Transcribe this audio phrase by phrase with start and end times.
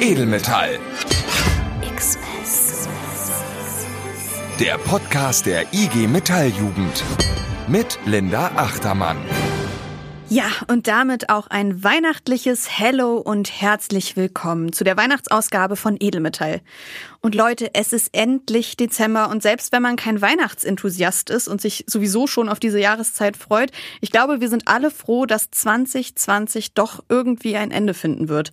[0.00, 0.78] Edelmetall.
[4.58, 7.04] Der Podcast der IG Metalljugend
[7.68, 9.18] mit Linda Achtermann.
[10.28, 16.62] Ja, und damit auch ein weihnachtliches Hello und herzlich willkommen zu der Weihnachtsausgabe von Edelmetall.
[17.24, 21.84] Und Leute, es ist endlich Dezember und selbst wenn man kein Weihnachtsenthusiast ist und sich
[21.86, 27.04] sowieso schon auf diese Jahreszeit freut, ich glaube, wir sind alle froh, dass 2020 doch
[27.08, 28.50] irgendwie ein Ende finden wird.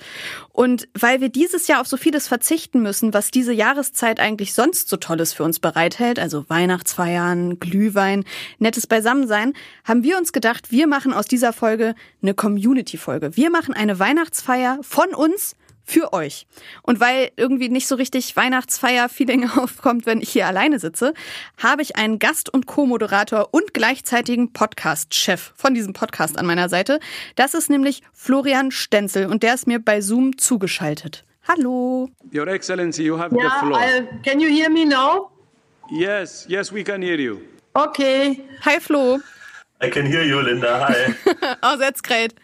[0.49, 4.87] Und weil wir dieses Jahr auf so vieles verzichten müssen, was diese Jahreszeit eigentlich sonst
[4.87, 8.23] so Tolles für uns bereithält, also Weihnachtsfeiern, Glühwein,
[8.59, 13.35] nettes Beisammensein, haben wir uns gedacht, wir machen aus dieser Folge eine Community-Folge.
[13.35, 15.55] Wir machen eine Weihnachtsfeier von uns
[15.89, 16.45] für euch.
[16.83, 21.13] Und weil irgendwie nicht so richtig Weihnachtsfeier-Feeling aufkommt, wenn ich hier alleine sitze,
[21.57, 26.99] habe ich einen Gast- und Co-Moderator und gleichzeitigen Podcast-Chef von diesem Podcast an meiner Seite.
[27.35, 31.23] Das ist nämlich Florian Stenzel und der ist mir bei Zoom zugeschaltet.
[31.47, 32.09] Hallo.
[32.33, 33.79] Your Excellency, you have yeah, the floor.
[33.79, 35.31] I, can you hear me now?
[35.89, 37.39] Yes, yes, we can hear you.
[37.73, 38.41] Okay.
[38.65, 39.19] Hi Flo.
[39.81, 40.87] I can hear you, Linda.
[40.87, 41.15] Hi.
[41.63, 42.35] oh, that's great.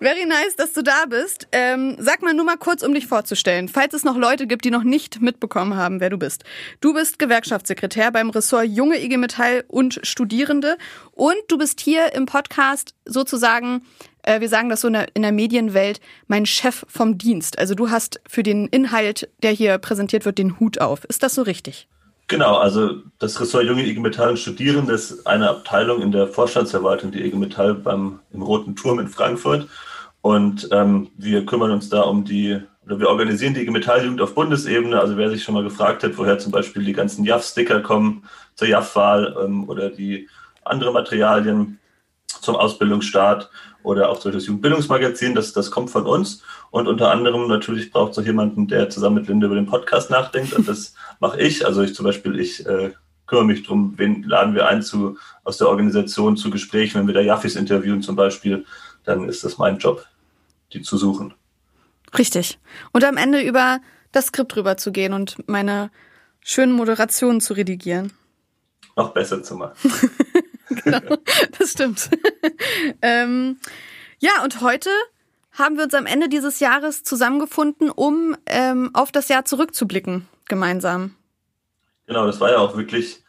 [0.00, 1.48] Very nice, dass du da bist.
[1.50, 4.70] Ähm, sag mal nur mal kurz, um dich vorzustellen, falls es noch Leute gibt, die
[4.70, 6.44] noch nicht mitbekommen haben, wer du bist.
[6.80, 10.78] Du bist Gewerkschaftssekretär beim Ressort Junge IG Metall und Studierende
[11.10, 13.82] und du bist hier im Podcast sozusagen,
[14.22, 17.58] äh, wir sagen das so in der, in der Medienwelt, mein Chef vom Dienst.
[17.58, 21.04] Also du hast für den Inhalt, der hier präsentiert wird, den Hut auf.
[21.06, 21.88] Ist das so richtig?
[22.28, 27.10] Genau, also das Ressort Junge IG Metall und Studierende ist eine Abteilung in der Vorstandsverwaltung
[27.10, 29.66] der IG Metall beim, im Roten Turm in Frankfurt.
[30.20, 34.34] Und ähm, wir kümmern uns da um die, oder wir organisieren die IG Metalljugend auf
[34.34, 35.00] Bundesebene.
[35.00, 38.24] Also wer sich schon mal gefragt hat, woher zum Beispiel die ganzen JAF-Sticker kommen
[38.56, 40.28] zur JAF-Wahl ähm, oder die
[40.64, 41.78] andere Materialien
[42.40, 43.50] zum Ausbildungsstart
[43.82, 46.42] oder auch durch das Jugendbildungsmagazin, das, das kommt von uns.
[46.70, 50.10] Und unter anderem natürlich braucht es auch jemanden, der zusammen mit Linde über den Podcast
[50.10, 50.52] nachdenkt.
[50.52, 51.64] Und das mache ich.
[51.64, 52.92] Also ich zum Beispiel, ich äh,
[53.26, 57.14] kümmere mich darum, wen laden wir ein zu, aus der Organisation zu Gesprächen, wenn wir
[57.14, 58.64] da Jaffis interviewen zum Beispiel,
[59.04, 60.04] dann ist das mein Job,
[60.72, 61.34] die zu suchen.
[62.16, 62.58] Richtig.
[62.92, 63.80] Und am Ende über
[64.12, 65.90] das Skript rüber zu gehen und meine
[66.42, 68.12] schönen Moderationen zu redigieren.
[68.96, 69.76] Noch besser zu machen.
[70.84, 71.00] genau,
[71.58, 72.10] das stimmt.
[73.02, 73.58] ähm,
[74.18, 74.90] ja, und heute
[75.52, 81.14] haben wir uns am Ende dieses Jahres zusammengefunden, um ähm, auf das Jahr zurückzublicken, gemeinsam.
[82.06, 83.22] Genau, das war ja auch wirklich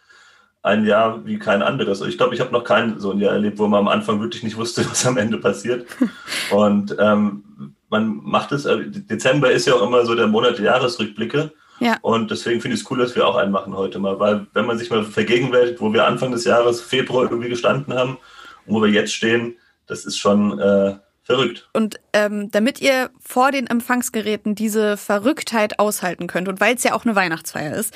[0.61, 2.01] ein Jahr wie kein anderes.
[2.01, 4.43] Ich glaube, ich habe noch kein so ein Jahr erlebt, wo man am Anfang wirklich
[4.43, 5.85] nicht wusste, was am Ende passiert.
[6.51, 10.65] Und ähm, man macht es, äh, Dezember ist ja auch immer so der Monat der
[10.65, 11.51] Jahresrückblicke.
[11.79, 11.97] Ja.
[12.01, 14.66] Und deswegen finde ich es cool, dass wir auch einen machen heute mal, weil wenn
[14.66, 18.17] man sich mal vergegenwärtigt, wo wir Anfang des Jahres, Februar irgendwie gestanden haben
[18.66, 19.56] und wo wir jetzt stehen,
[19.88, 21.69] das ist schon äh, verrückt.
[21.73, 26.94] Und ähm, damit ihr vor den Empfangsgeräten diese Verrücktheit aushalten könnt und weil es ja
[26.94, 27.94] auch eine Weihnachtsfeier ist,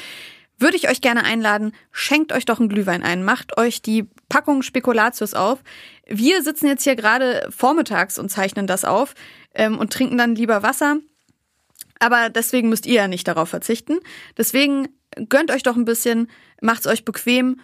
[0.60, 4.62] würde ich euch gerne einladen, schenkt euch doch einen Glühwein ein, macht euch die Packung
[4.62, 5.60] Spekulatius auf.
[6.08, 9.14] Wir sitzen jetzt hier gerade vormittags und zeichnen das auf
[9.56, 10.98] ähm, und trinken dann lieber Wasser.
[12.04, 14.00] Aber deswegen müsst ihr ja nicht darauf verzichten.
[14.38, 14.90] Deswegen
[15.30, 16.30] gönnt euch doch ein bisschen,
[16.62, 17.62] macht's euch bequem.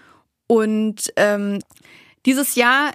[0.48, 1.60] Und ähm,
[2.26, 2.94] dieses Jahr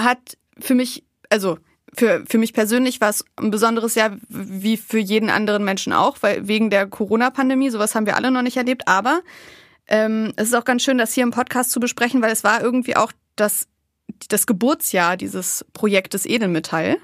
[0.00, 1.58] hat für mich, also
[1.92, 6.18] für, für mich persönlich war es ein besonderes Jahr, wie für jeden anderen Menschen auch,
[6.20, 8.86] weil wegen der Corona-Pandemie, sowas haben wir alle noch nicht erlebt.
[8.86, 9.20] Aber
[9.88, 12.62] ähm, es ist auch ganz schön, das hier im Podcast zu besprechen, weil es war
[12.62, 13.66] irgendwie auch das,
[14.28, 16.98] das Geburtsjahr dieses Projektes Edelmetall.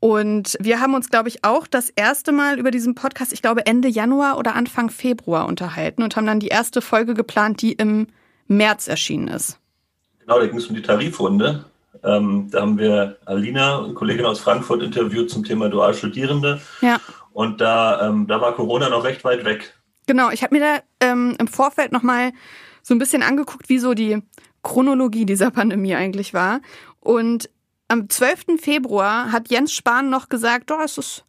[0.00, 3.66] Und wir haben uns, glaube ich, auch das erste Mal über diesen Podcast, ich glaube
[3.66, 8.06] Ende Januar oder Anfang Februar unterhalten und haben dann die erste Folge geplant, die im
[8.46, 9.58] März erschienen ist.
[10.20, 11.64] Genau, da ging es um die Tarifrunde.
[12.04, 16.60] Ähm, da haben wir Alina, eine Kollegin aus Frankfurt, interviewt zum Thema Dualstudierende.
[16.80, 17.00] Ja.
[17.32, 19.74] Und da, ähm, da war Corona noch recht weit weg.
[20.06, 22.32] Genau, ich habe mir da ähm, im Vorfeld nochmal
[22.82, 24.22] so ein bisschen angeguckt, wie so die
[24.62, 26.60] Chronologie dieser Pandemie eigentlich war.
[27.00, 27.50] Und
[27.88, 28.60] am 12.
[28.60, 31.24] Februar hat Jens Spahn noch gesagt, oh, es ist,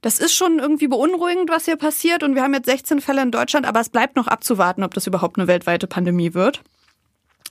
[0.00, 2.22] das ist schon irgendwie beunruhigend, was hier passiert.
[2.22, 5.06] Und wir haben jetzt 16 Fälle in Deutschland, aber es bleibt noch abzuwarten, ob das
[5.06, 6.62] überhaupt eine weltweite Pandemie wird.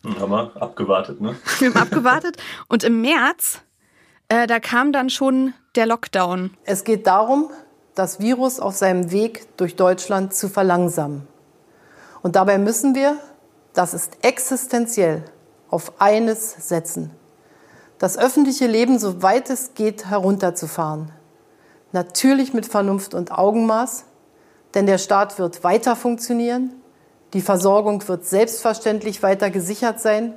[0.03, 1.35] Hm, haben wir abgewartet, ne?
[1.59, 2.37] Wir haben abgewartet.
[2.67, 3.61] Und im März,
[4.29, 6.51] äh, da kam dann schon der Lockdown.
[6.65, 7.49] Es geht darum,
[7.95, 11.27] das Virus auf seinem Weg durch Deutschland zu verlangsamen.
[12.21, 13.17] Und dabei müssen wir,
[13.73, 15.25] das ist existenziell,
[15.69, 17.11] auf eines setzen.
[17.99, 21.11] Das öffentliche Leben, soweit es geht, herunterzufahren.
[21.91, 24.05] Natürlich mit Vernunft und Augenmaß,
[24.73, 26.71] denn der Staat wird weiter funktionieren,
[27.33, 30.33] die Versorgung wird selbstverständlich weiter gesichert sein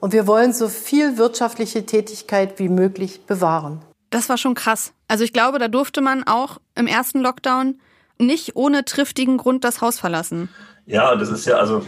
[0.00, 3.80] und wir wollen so viel wirtschaftliche Tätigkeit wie möglich bewahren.
[4.10, 4.92] das war schon krass.
[5.08, 7.80] Also ich glaube, da durfte man auch im ersten Lockdown
[8.18, 10.48] nicht ohne triftigen Grund das Haus verlassen.
[10.86, 11.84] Ja, das ist ja also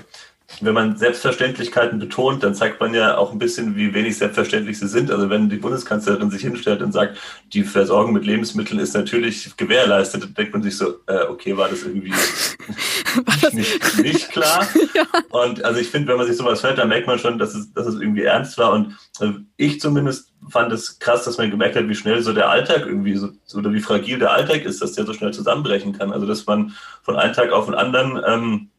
[0.60, 4.88] wenn man Selbstverständlichkeiten betont, dann zeigt man ja auch ein bisschen, wie wenig selbstverständlich sie
[4.88, 5.10] sind.
[5.10, 7.18] Also wenn die Bundeskanzlerin sich hinstellt und sagt,
[7.52, 11.68] die Versorgung mit Lebensmitteln ist natürlich gewährleistet, dann denkt man sich so, äh, okay, war
[11.68, 12.12] das irgendwie
[13.24, 13.52] war das?
[13.52, 14.66] Nicht, nicht, klar.
[14.94, 15.04] ja.
[15.30, 17.72] Und also ich finde, wenn man sich sowas hört, dann merkt man schon, dass es,
[17.74, 18.72] dass es irgendwie ernst war.
[18.72, 22.48] Und also ich zumindest fand es krass, dass man gemerkt hat, wie schnell so der
[22.48, 26.10] Alltag irgendwie so, oder wie fragil der Alltag ist, dass der so schnell zusammenbrechen kann.
[26.10, 28.70] Also dass man von einem Tag auf den anderen ähm,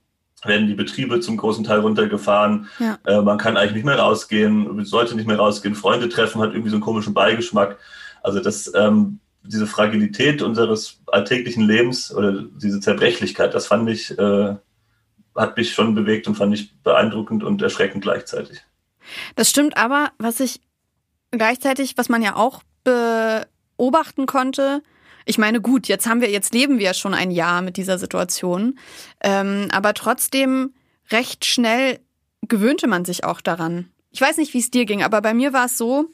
[0.45, 2.67] werden die Betriebe zum großen Teil runtergefahren.
[2.79, 2.97] Ja.
[3.05, 5.75] Äh, man kann eigentlich nicht mehr rausgehen, sollte nicht mehr rausgehen.
[5.75, 7.77] Freunde treffen hat irgendwie so einen komischen Beigeschmack.
[8.21, 14.55] Also das, ähm, diese Fragilität unseres alltäglichen Lebens oder diese Zerbrechlichkeit, das fand ich, äh,
[15.35, 18.61] hat mich schon bewegt und fand ich beeindruckend und erschreckend gleichzeitig.
[19.35, 20.61] Das stimmt aber, was ich
[21.31, 24.81] gleichzeitig, was man ja auch beobachten konnte,
[25.29, 27.99] ich meine, gut, jetzt haben wir, jetzt leben wir ja schon ein Jahr mit dieser
[27.99, 28.79] Situation,
[29.21, 30.73] ähm, aber trotzdem
[31.11, 31.99] recht schnell
[32.47, 33.89] gewöhnte man sich auch daran.
[34.09, 36.07] Ich weiß nicht, wie es dir ging, aber bei mir war es so,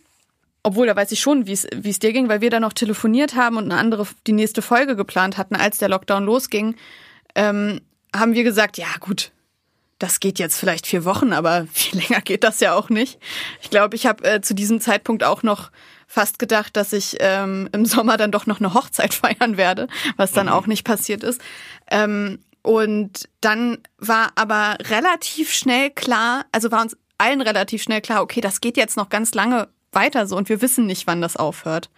[0.64, 3.56] obwohl da weiß ich schon, wie es dir ging, weil wir da noch telefoniert haben
[3.56, 6.76] und eine andere die nächste Folge geplant hatten, als der Lockdown losging,
[7.36, 7.80] ähm,
[8.14, 9.32] haben wir gesagt, ja gut,
[9.98, 13.18] das geht jetzt vielleicht vier Wochen, aber viel länger geht das ja auch nicht.
[13.62, 15.72] Ich glaube, ich habe äh, zu diesem Zeitpunkt auch noch
[16.08, 19.88] fast gedacht, dass ich ähm, im Sommer dann doch noch eine Hochzeit feiern werde,
[20.18, 20.54] was dann mhm.
[20.54, 21.42] auch nicht passiert ist.
[21.90, 28.22] Ähm, und dann war aber relativ schnell klar, also war uns allen relativ schnell klar,
[28.22, 31.38] okay, das geht jetzt noch ganz lange weiter so und wir wissen nicht, wann das
[31.38, 31.90] aufhört.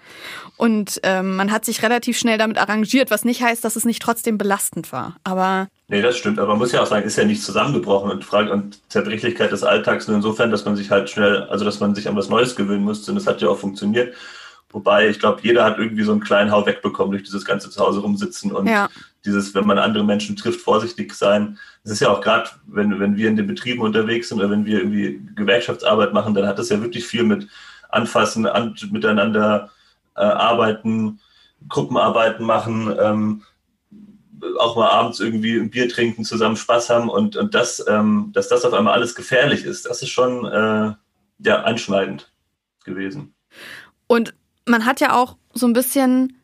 [0.56, 4.02] Und ähm, man hat sich relativ schnell damit arrangiert, was nicht heißt, dass es nicht
[4.02, 5.16] trotzdem belastend war.
[5.24, 6.38] Aber Nee, das stimmt.
[6.38, 9.64] Aber man muss ja auch sagen, ist ja nicht zusammengebrochen und Frage und Zerbrechlichkeit des
[9.64, 12.58] Alltags nur insofern, dass man sich halt schnell, also dass man sich an was Neues
[12.58, 13.12] gewöhnen musste.
[13.12, 14.14] Und das hat ja auch funktioniert.
[14.70, 18.00] Wobei, ich glaube, jeder hat irgendwie so einen kleinen Hau wegbekommen durch dieses ganze Zuhause
[18.00, 18.90] rumsitzen und ja.
[19.24, 21.58] dieses, wenn man andere Menschen trifft, vorsichtig sein.
[21.86, 24.66] Es ist ja auch gerade, wenn, wenn wir in den Betrieben unterwegs sind oder wenn
[24.66, 27.48] wir irgendwie Gewerkschaftsarbeit machen, dann hat das ja wirklich viel mit
[27.90, 29.70] Anfassen, an, miteinander
[30.16, 31.20] äh, arbeiten,
[31.70, 33.44] Gruppenarbeiten machen, ähm,
[34.60, 38.50] auch mal abends irgendwie ein Bier trinken, zusammen Spaß haben und, und das, ähm, dass
[38.50, 40.94] das auf einmal alles gefährlich ist, das ist schon äh,
[41.40, 42.32] ja, einschneidend
[42.84, 43.34] gewesen.
[44.08, 44.34] Und
[44.66, 46.38] man hat ja auch so ein bisschen,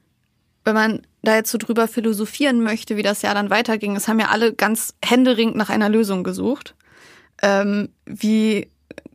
[0.63, 4.19] wenn man da jetzt so drüber philosophieren möchte, wie das Jahr dann weiterging, es haben
[4.19, 6.75] ja alle ganz händeringend nach einer Lösung gesucht.
[7.41, 8.69] Ähm, wie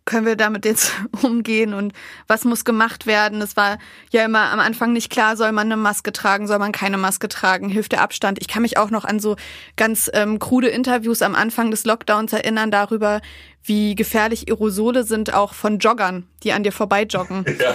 [0.08, 1.92] können wir damit jetzt umgehen und
[2.26, 3.42] was muss gemacht werden?
[3.42, 3.78] Es war
[4.10, 7.28] ja immer am Anfang nicht klar, soll man eine Maske tragen, soll man keine Maske
[7.28, 8.38] tragen, hilft der Abstand.
[8.40, 9.36] Ich kann mich auch noch an so
[9.76, 13.20] ganz ähm, krude Interviews am Anfang des Lockdowns erinnern darüber,
[13.68, 17.44] wie gefährlich Aerosole sind auch von Joggern, die an dir vorbei joggen.
[17.58, 17.74] Ja,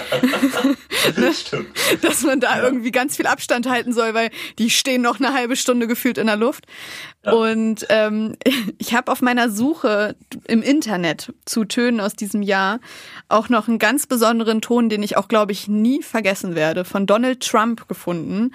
[1.16, 1.68] das stimmt.
[2.00, 2.64] Dass man da ja.
[2.64, 6.26] irgendwie ganz viel Abstand halten soll, weil die stehen noch eine halbe Stunde gefühlt in
[6.26, 6.64] der Luft.
[7.24, 7.32] Ja.
[7.32, 8.36] Und ähm,
[8.78, 12.80] ich habe auf meiner Suche im Internet zu Tönen aus diesem Jahr
[13.28, 17.06] auch noch einen ganz besonderen Ton, den ich auch, glaube ich, nie vergessen werde, von
[17.06, 18.52] Donald Trump gefunden,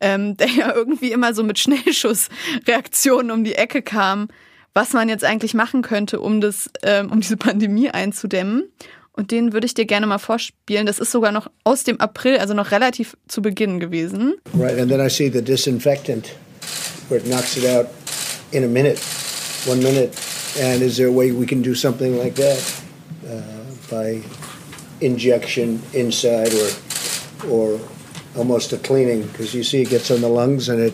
[0.00, 4.28] ähm, der ja irgendwie immer so mit Schnellschussreaktionen um die Ecke kam
[4.76, 8.64] was man jetzt eigentlich machen könnte, um das, ähm, um diese Pandemie einzudämmen.
[9.12, 10.84] Und den würde ich dir gerne mal vorspielen.
[10.84, 14.34] Das ist sogar noch aus dem April, also noch relativ zu Beginn gewesen.
[14.52, 16.34] Right, and then I see the disinfectant,
[17.08, 17.86] where it knocks it out
[18.52, 19.00] in a minute,
[19.64, 20.10] one minute.
[20.60, 22.58] And is there a way we can do something like that
[23.26, 23.40] uh,
[23.90, 24.20] by
[25.00, 27.80] injection inside or or
[28.36, 29.22] almost a cleaning?
[29.22, 30.92] Because you see, it gets on the lungs and it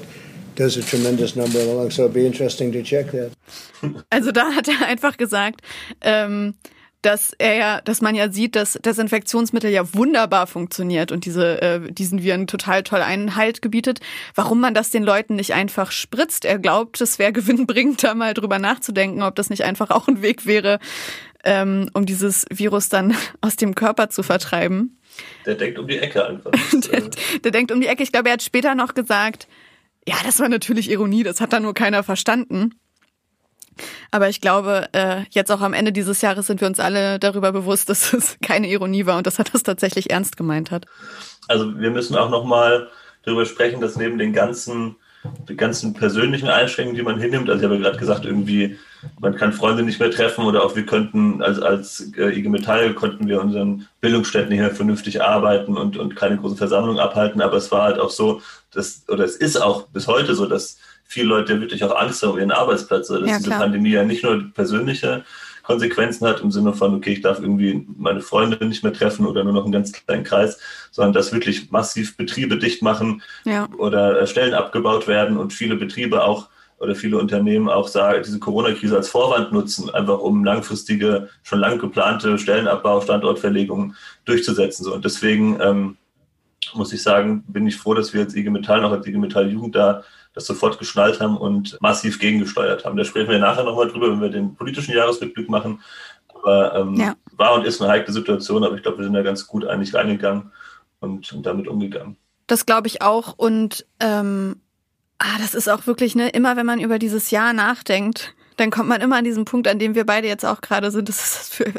[0.56, 1.96] does a tremendous number lungs.
[1.96, 3.32] So it'd be interesting to check that.
[4.10, 5.60] Also da hat er einfach gesagt,
[6.02, 6.54] ähm,
[7.02, 11.92] dass er ja, dass man ja sieht, dass Desinfektionsmittel ja wunderbar funktioniert und diese äh,
[11.92, 13.98] diesen Viren total toll Einhalt gebietet.
[14.36, 16.44] Warum man das den Leuten nicht einfach spritzt?
[16.44, 20.22] Er glaubt, es wäre gewinnbringend, da mal drüber nachzudenken, ob das nicht einfach auch ein
[20.22, 20.78] Weg wäre,
[21.44, 24.96] ähm, um dieses Virus dann aus dem Körper zu vertreiben.
[25.44, 26.52] Der denkt um die Ecke einfach.
[26.72, 27.10] der,
[27.44, 28.02] der denkt um die Ecke.
[28.02, 29.48] Ich glaube, er hat später noch gesagt,
[30.06, 32.74] ja, das war natürlich Ironie, das hat da nur keiner verstanden.
[34.10, 37.52] Aber ich glaube, äh, jetzt auch am Ende dieses Jahres sind wir uns alle darüber
[37.52, 40.86] bewusst, dass es keine Ironie war und dass er das tatsächlich ernst gemeint hat.
[41.48, 42.88] Also wir müssen auch nochmal
[43.24, 44.96] darüber sprechen, dass neben den ganzen,
[45.48, 48.78] die ganzen persönlichen Einschränkungen, die man hinnimmt, also ich habe ja gerade gesagt, irgendwie,
[49.20, 52.94] man kann Freunde nicht mehr treffen oder auch wir könnten, als, als äh, IG Metall
[52.94, 57.70] konnten wir unseren Bildungsstätten mehr vernünftig arbeiten und, und keine großen Versammlungen abhalten, aber es
[57.72, 58.40] war halt auch so,
[58.72, 62.32] dass, oder es ist auch bis heute so, dass viele Leute wirklich auch Angst haben
[62.32, 65.24] um ihren Arbeitsplatz, dass ja, diese Pandemie ja nicht nur persönliche
[65.62, 69.44] Konsequenzen hat im Sinne von, okay, ich darf irgendwie meine Freunde nicht mehr treffen oder
[69.44, 70.58] nur noch einen ganz kleinen Kreis,
[70.90, 73.68] sondern dass wirklich massiv Betriebe dicht machen ja.
[73.78, 76.48] oder äh, Stellen abgebaut werden und viele Betriebe auch
[76.82, 81.78] oder viele Unternehmen auch sagen, diese Corona-Krise als Vorwand nutzen, einfach um langfristige, schon lang
[81.78, 84.84] geplante Stellenabbau, Standortverlegungen durchzusetzen.
[84.84, 84.92] So.
[84.92, 85.96] Und deswegen ähm,
[86.74, 89.48] muss ich sagen, bin ich froh, dass wir als IG Metall, noch als IG Metall
[89.48, 90.02] Jugend da
[90.34, 92.96] das sofort geschnallt haben und massiv gegengesteuert haben.
[92.96, 95.80] Da sprechen wir nachher nochmal drüber, wenn wir den politischen Jahresrückblick machen.
[96.34, 97.14] Aber ähm, ja.
[97.36, 99.94] war und ist eine heikle Situation, aber ich glaube, wir sind da ganz gut eigentlich
[99.94, 100.50] reingegangen
[100.98, 102.16] und, und damit umgegangen.
[102.48, 103.34] Das glaube ich auch.
[103.36, 104.56] Und ähm,
[105.22, 108.88] ah, das ist auch wirklich, ne, immer wenn man über dieses Jahr nachdenkt, dann kommt
[108.88, 111.08] man immer an diesen Punkt, an dem wir beide jetzt auch gerade sind.
[111.08, 111.72] Es ist, für,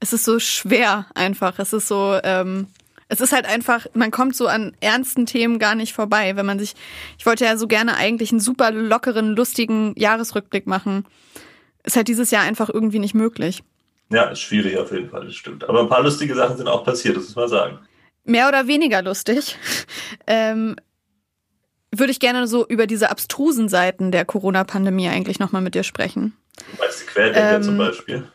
[0.00, 1.58] es ist so schwer einfach.
[1.58, 2.66] Es ist so, ähm,
[3.08, 6.58] es ist halt einfach, man kommt so an ernsten Themen gar nicht vorbei, wenn man
[6.58, 6.74] sich,
[7.18, 11.06] ich wollte ja so gerne eigentlich einen super lockeren, lustigen Jahresrückblick machen.
[11.84, 13.62] Ist halt dieses Jahr einfach irgendwie nicht möglich.
[14.10, 15.68] Ja, ist schwierig auf jeden Fall, das stimmt.
[15.68, 17.78] Aber ein paar lustige Sachen sind auch passiert, das muss man sagen.
[18.24, 19.56] Mehr oder weniger lustig.
[20.28, 20.74] Ähm,
[21.98, 26.36] würde ich gerne so über diese abstrusen Seiten der Corona-Pandemie eigentlich nochmal mit dir sprechen.
[26.78, 28.28] Meinst die Querdenker ähm, zum Beispiel?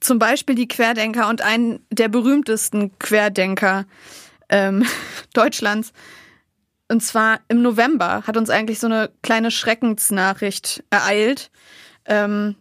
[0.00, 3.84] zum Beispiel die Querdenker und einen der berühmtesten Querdenker
[4.48, 4.84] ähm,
[5.34, 5.92] Deutschlands.
[6.88, 11.50] Und zwar im November hat uns eigentlich so eine kleine Schreckensnachricht ereilt,
[12.06, 12.56] ähm,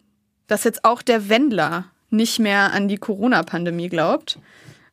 [0.47, 4.37] dass jetzt auch der Wendler nicht mehr an die Corona-Pandemie glaubt.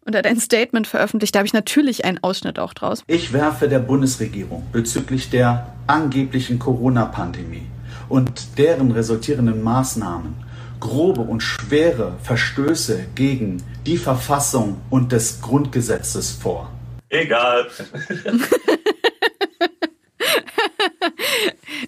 [0.07, 3.03] Und er hat ein Statement veröffentlicht, da habe ich natürlich einen Ausschnitt auch draus.
[3.09, 7.67] Ich werfe der Bundesregierung bezüglich der angeblichen Corona-Pandemie
[8.09, 10.35] und deren resultierenden Maßnahmen
[10.79, 16.71] grobe und schwere Verstöße gegen die Verfassung und des Grundgesetzes vor.
[17.09, 17.67] Egal.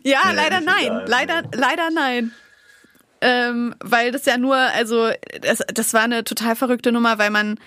[0.02, 0.86] ja, nee, leider nein.
[0.86, 1.04] Egal.
[1.06, 2.32] Leider, leider nein.
[3.20, 5.08] Ähm, weil das ja nur, also
[5.40, 7.58] das, das war eine total verrückte Nummer, weil man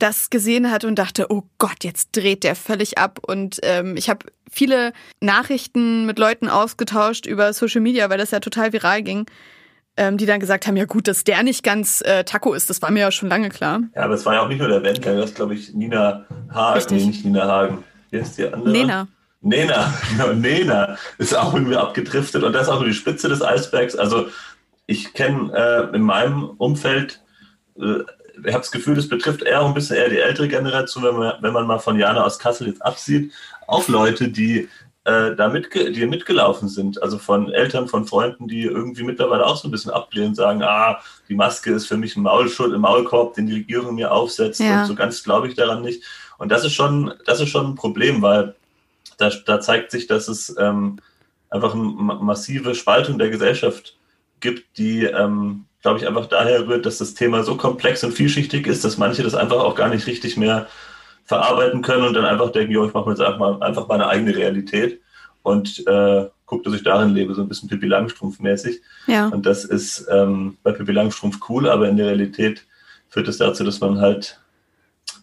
[0.00, 3.20] das gesehen hat und dachte, oh Gott, jetzt dreht der völlig ab.
[3.26, 8.40] Und ähm, ich habe viele Nachrichten mit Leuten ausgetauscht über Social Media, weil das ja
[8.40, 9.26] total viral ging
[10.00, 12.80] ähm, die dann gesagt haben, ja gut, dass der nicht ganz äh, Taco ist, das
[12.80, 13.82] war mir ja schon lange klar.
[13.94, 16.24] Ja, aber es war ja auch nicht nur der Wendler, das ist, glaube ich, Nina
[16.52, 17.02] Hagen, Richtig.
[17.02, 17.84] nee, nicht Nina Hagen.
[18.10, 18.70] Wer ist die andere?
[18.70, 19.08] Nena.
[19.42, 23.42] Nena, genau, Nena ist auch irgendwie abgedriftet und das ist auch nur die Spitze des
[23.42, 23.94] Eisbergs.
[23.94, 24.28] Also
[24.86, 27.22] ich kenne äh, in meinem Umfeld,
[27.78, 28.00] äh,
[28.44, 31.34] ich habe das Gefühl, das betrifft eher ein bisschen eher die ältere Generation, wenn man,
[31.40, 33.32] wenn man mal von Jana aus Kassel jetzt absieht,
[33.66, 34.68] auch Leute, die
[35.04, 37.02] äh, da mitge die mitgelaufen sind.
[37.02, 41.00] Also von Eltern, von Freunden, die irgendwie mittlerweile auch so ein bisschen ablehnen, sagen, ah,
[41.28, 44.60] die Maske ist für mich ein Maulschutz, ein Maulkorb, den die Regierung mir aufsetzt.
[44.60, 44.82] Ja.
[44.82, 46.02] Und so ganz glaube ich daran nicht.
[46.38, 48.54] Und das ist schon, das ist schon ein Problem, weil
[49.18, 50.98] da, da zeigt sich, dass es ähm,
[51.50, 53.96] einfach eine massive Spaltung der Gesellschaft
[54.40, 58.66] gibt, die, ähm, glaube ich, einfach daher rührt, dass das Thema so komplex und vielschichtig
[58.66, 60.66] ist, dass manche das einfach auch gar nicht richtig mehr
[61.24, 64.08] verarbeiten können und dann einfach denken, jo, ich mache mir jetzt einfach, mal, einfach meine
[64.08, 65.00] eigene Realität
[65.42, 68.80] und äh, gucke, dass ich darin lebe, so ein bisschen Pippi Langstrumpf-mäßig.
[69.06, 69.28] Ja.
[69.28, 72.66] Und das ist ähm, bei Pippi Langstrumpf cool, aber in der Realität
[73.08, 74.40] führt es das dazu, dass man halt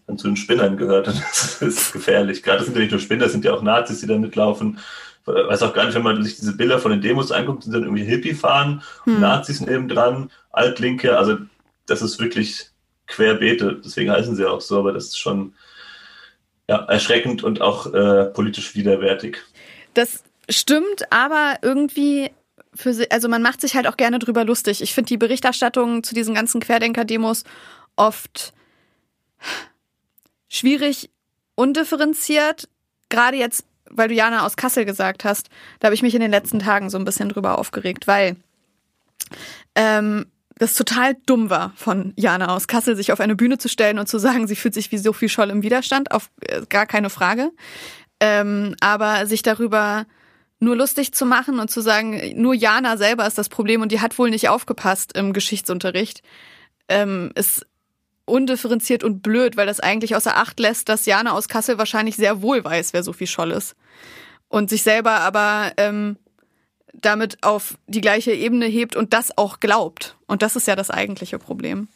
[0.08, 2.42] dann zu den Spinnern gehört und das ist gefährlich.
[2.42, 4.80] Gerade sind ja nicht nur Spinner, das sind ja auch Nazis, die da mitlaufen.
[5.28, 7.74] Ich weiß auch gar nicht, wenn man sich diese Bilder von den Demos anguckt, sind
[7.74, 9.20] dann irgendwie Hippie fahren, hm.
[9.20, 11.38] Nazis nebendran, Altlinke, also
[11.86, 12.70] das ist wirklich
[13.08, 15.54] querbeete, deswegen heißen sie auch so, aber das ist schon
[16.68, 19.38] ja, erschreckend und auch äh, politisch widerwärtig.
[19.94, 22.32] Das stimmt, aber irgendwie
[22.76, 24.82] für also man macht sich halt auch gerne drüber lustig.
[24.82, 27.44] Ich finde die Berichterstattung zu diesen ganzen Querdenker-Demos
[27.96, 28.54] oft
[30.48, 31.10] schwierig,
[31.56, 32.70] undifferenziert.
[33.10, 35.50] Gerade jetzt, weil du Jana aus Kassel gesagt hast,
[35.80, 38.36] da habe ich mich in den letzten Tagen so ein bisschen drüber aufgeregt, weil
[39.76, 44.00] ähm, das total dumm war von Jana aus Kassel, sich auf eine Bühne zu stellen
[44.00, 47.10] und zu sagen, sie fühlt sich wie Sophie Scholl im Widerstand, auf äh, gar keine
[47.10, 47.52] Frage.
[48.20, 50.06] Ähm, aber sich darüber
[50.60, 54.02] nur lustig zu machen und zu sagen, nur Jana selber ist das Problem und die
[54.02, 56.24] hat wohl nicht aufgepasst im Geschichtsunterricht,
[56.90, 57.68] ähm, ist
[58.26, 62.42] undifferenziert und blöd, weil das eigentlich außer Acht lässt, dass Jana aus Kassel wahrscheinlich sehr
[62.42, 63.76] wohl weiß, wer Sophie Scholl ist.
[64.50, 66.18] Und sich selber aber ähm,
[67.02, 70.18] damit auf die gleiche Ebene hebt und das auch glaubt.
[70.28, 71.88] Und das ist ja das eigentliche Problem.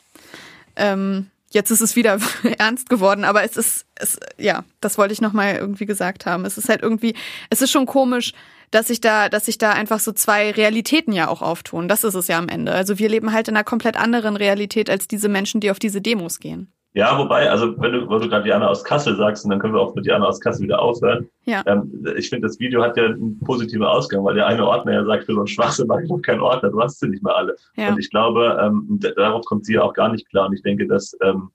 [0.75, 2.19] Ähm, jetzt ist es wieder
[2.57, 6.45] ernst geworden, aber es ist, es, ja, das wollte ich nochmal irgendwie gesagt haben.
[6.45, 7.15] Es ist halt irgendwie,
[7.49, 8.33] es ist schon komisch,
[8.71, 11.89] dass sich da, dass sich da einfach so zwei Realitäten ja auch auftun.
[11.89, 12.71] Das ist es ja am Ende.
[12.71, 16.01] Also wir leben halt in einer komplett anderen Realität als diese Menschen, die auf diese
[16.01, 16.71] Demos gehen.
[16.93, 19.73] Ja, wobei, also wenn du, wo du gerade Jana aus Kassel sagst, und dann können
[19.73, 21.29] wir auch mit Jana aus Kassel wieder aufhören.
[21.45, 21.63] Ja.
[21.65, 25.05] Ähm, ich finde, das Video hat ja einen positiven Ausgang, weil der eine Ordner ja
[25.05, 27.35] sagt, für so einen Schwachsinn mache ich noch keinen Ordner, du hast sie nicht mehr
[27.35, 27.55] alle.
[27.77, 27.89] Ja.
[27.89, 30.47] Und ich glaube, ähm, darauf kommt sie ja auch gar nicht klar.
[30.47, 31.49] Und ich denke, dass ähm,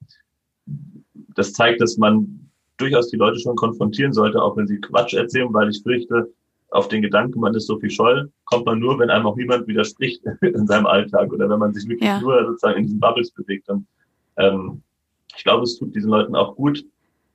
[1.35, 5.53] das zeigt, dass man durchaus die Leute schon konfrontieren sollte, auch wenn sie Quatsch erzählen,
[5.53, 6.33] weil ich fürchte,
[6.71, 9.67] auf den Gedanken, man ist so viel Scholl, kommt man nur, wenn einem auch niemand
[9.67, 12.21] widerspricht in seinem Alltag oder wenn man sich wirklich Ja.
[12.21, 13.69] nur sozusagen in diesen Bubbles bewegt.
[13.69, 13.87] Und
[14.37, 14.83] ähm,
[15.37, 16.85] ich glaube, es tut diesen Leuten auch gut,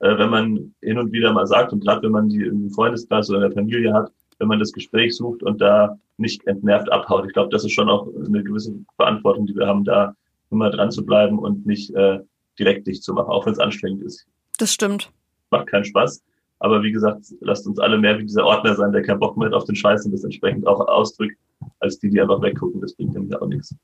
[0.00, 3.30] äh, wenn man hin und wieder mal sagt, und gerade wenn man die im Freundeskreis
[3.30, 7.26] oder in der Familie hat, wenn man das Gespräch sucht und da nicht entnervt abhaut.
[7.26, 10.14] Ich glaube, das ist schon auch eine gewisse Verantwortung, die wir haben, da
[10.50, 12.18] immer dran zu bleiben und nicht äh,
[12.58, 14.26] direkt dicht zu machen, auch wenn es anstrengend ist.
[14.58, 15.10] Das stimmt.
[15.50, 16.22] Macht keinen Spaß.
[16.58, 19.46] Aber wie gesagt, lasst uns alle mehr wie dieser Ordner sein, der keinen Bock mehr
[19.46, 21.36] hat auf den Scheiß und das entsprechend auch ausdrückt,
[21.80, 22.80] als die, die einfach weggucken.
[22.80, 23.74] Das bringt nämlich auch nichts.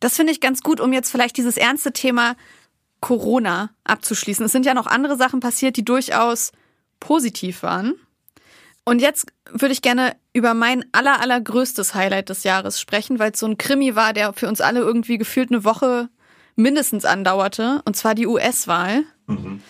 [0.00, 2.36] Das finde ich ganz gut, um jetzt vielleicht dieses ernste Thema
[3.00, 4.44] Corona abzuschließen.
[4.46, 6.52] Es sind ja noch andere Sachen passiert, die durchaus
[7.00, 7.94] positiv waren.
[8.84, 13.40] Und jetzt würde ich gerne über mein aller, allergrößtes Highlight des Jahres sprechen, weil es
[13.40, 16.08] so ein Krimi war, der für uns alle irgendwie gefühlt eine Woche
[16.56, 19.04] mindestens andauerte, und zwar die US-Wahl.
[19.26, 19.62] Mhm.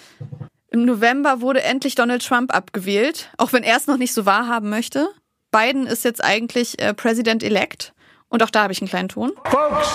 [0.71, 4.71] Im November wurde endlich Donald Trump abgewählt, auch wenn er es noch nicht so wahrhaben
[4.71, 5.09] möchte.
[5.51, 7.95] Biden ist jetzt eigentlich äh, President-elect.
[8.29, 9.33] Und auch da habe ich einen kleinen Ton.
[9.47, 9.89] Folks,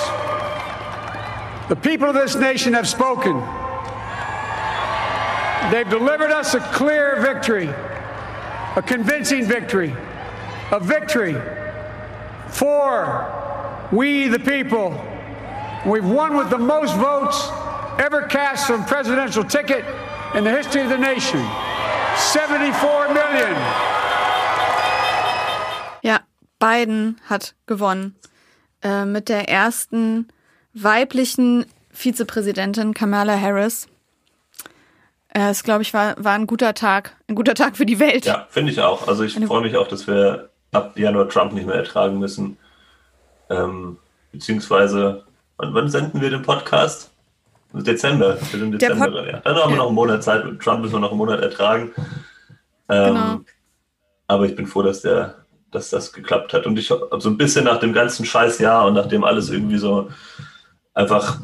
[1.74, 3.34] the people of this nation have spoken.
[5.72, 7.68] They've delivered us a clear victory,
[8.76, 9.92] a convincing victory,
[10.72, 11.36] a victory
[12.48, 15.04] for we the people.
[15.84, 17.50] We've won with the most votes
[17.98, 19.84] ever cast from presidential ticket
[20.36, 21.40] in the history of the nation.
[22.18, 23.56] 74 million.
[26.04, 26.20] Ja,
[26.60, 28.14] Biden hat gewonnen.
[28.84, 30.28] Äh, mit der ersten
[30.74, 33.88] weiblichen Vizepräsidentin Kamala Harris.
[35.30, 37.16] Äh, Es, glaube ich, war, war ein guter Tag.
[37.28, 38.26] Ein guter Tag für die Welt.
[38.26, 39.08] Ja, finde ich auch.
[39.08, 42.58] Also ich freue mich auch, dass wir ab Januar Trump nicht mehr ertragen müssen.
[43.50, 43.98] Ähm,
[44.32, 45.24] beziehungsweise,
[45.58, 47.12] wann, wann senden wir den Podcast?
[47.74, 48.38] Dezember.
[48.52, 49.40] Wir sind Dezember, Pod- ja.
[49.40, 50.46] Dann haben wir noch einen Monat Zeit.
[50.46, 51.92] Mit Trump müssen wir noch einen Monat ertragen.
[52.90, 53.40] Ähm, Genau.
[54.28, 55.36] Aber ich bin froh, dass der,
[55.72, 56.66] dass das geklappt hat.
[56.66, 60.10] Und ich hab so ein bisschen nach dem ganzen Scheißjahr und nachdem alles irgendwie so
[60.94, 61.40] einfach,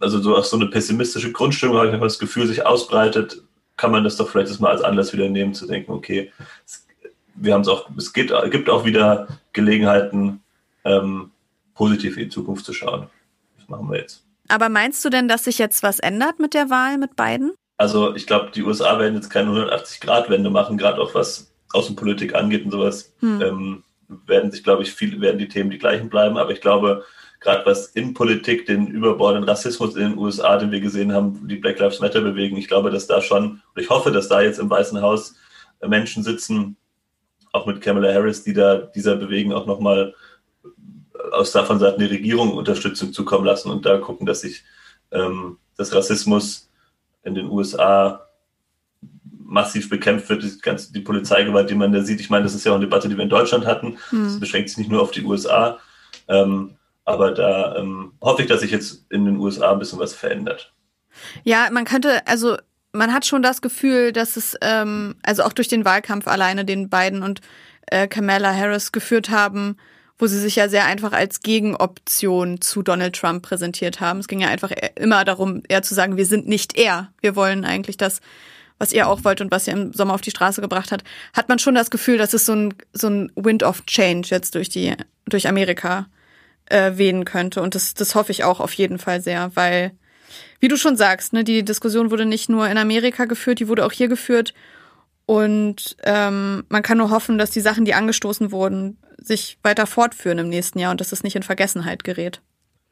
[0.00, 3.42] also so auf so eine pessimistische Grundstimmung habe ich einfach das Gefühl, sich ausbreitet,
[3.76, 6.32] kann man das doch vielleicht das mal als Anlass wieder nehmen, zu denken, okay,
[6.64, 6.86] es,
[7.34, 10.40] wir haben es auch, es geht, gibt auch wieder Gelegenheiten,
[10.84, 11.30] ähm,
[11.74, 13.08] positiv in die Zukunft zu schauen.
[13.58, 14.24] Das machen wir jetzt.
[14.48, 17.52] Aber meinst du denn, dass sich jetzt was ändert mit der Wahl mit Biden?
[17.76, 22.64] Also ich glaube, die USA werden jetzt keine 180-Grad-Wende machen, gerade auch was Außenpolitik angeht
[22.64, 23.12] und sowas.
[23.42, 26.38] Ähm, werden sich, glaube ich, viele werden die Themen die gleichen bleiben.
[26.38, 27.04] Aber ich glaube,
[27.46, 31.78] gerade was Innenpolitik, den überbordenden Rassismus in den USA, den wir gesehen haben, die Black
[31.78, 34.68] Lives Matter bewegen, ich glaube, dass da schon, und ich hoffe, dass da jetzt im
[34.68, 35.36] Weißen Haus
[35.78, 36.76] äh, Menschen sitzen,
[37.52, 40.12] auch mit Kamala Harris, die da dieser Bewegung auch nochmal
[41.30, 44.64] aus davon Seiten der Regierung Unterstützung zukommen lassen und da gucken, dass sich
[45.12, 46.68] ähm, das Rassismus
[47.22, 48.26] in den USA
[49.38, 52.20] massiv bekämpft wird, die ganze die Polizeigewalt, die man da sieht.
[52.20, 53.98] Ich meine, das ist ja auch eine Debatte, die wir in Deutschland hatten.
[54.10, 55.78] Das beschränkt sich nicht nur auf die USA.
[56.26, 60.12] Ähm, aber da ähm, hoffe ich, dass sich jetzt in den USA ein bisschen was
[60.12, 60.74] verändert.
[61.44, 62.56] Ja, man könnte, also
[62.92, 66.90] man hat schon das Gefühl, dass es, ähm, also auch durch den Wahlkampf alleine, den
[66.90, 67.40] Biden und
[67.86, 69.76] äh, Kamala Harris geführt haben,
[70.18, 74.18] wo sie sich ja sehr einfach als Gegenoption zu Donald Trump präsentiert haben.
[74.20, 77.12] Es ging ja einfach eher- immer darum, eher zu sagen, wir sind nicht er.
[77.20, 78.20] Wir wollen eigentlich das,
[78.78, 81.04] was ihr auch wollt und was ihr im Sommer auf die Straße gebracht hat.
[81.34, 84.54] Hat man schon das Gefühl, dass es so ein, so ein Wind of Change jetzt
[84.54, 84.94] durch die,
[85.26, 86.06] durch Amerika
[86.66, 87.62] äh, wehen könnte.
[87.62, 89.92] Und das, das hoffe ich auch auf jeden Fall sehr, weil
[90.60, 93.84] wie du schon sagst, ne, die Diskussion wurde nicht nur in Amerika geführt, die wurde
[93.84, 94.54] auch hier geführt.
[95.26, 100.38] Und ähm, man kann nur hoffen, dass die Sachen, die angestoßen wurden, sich weiter fortführen
[100.38, 102.40] im nächsten Jahr und dass es nicht in Vergessenheit gerät.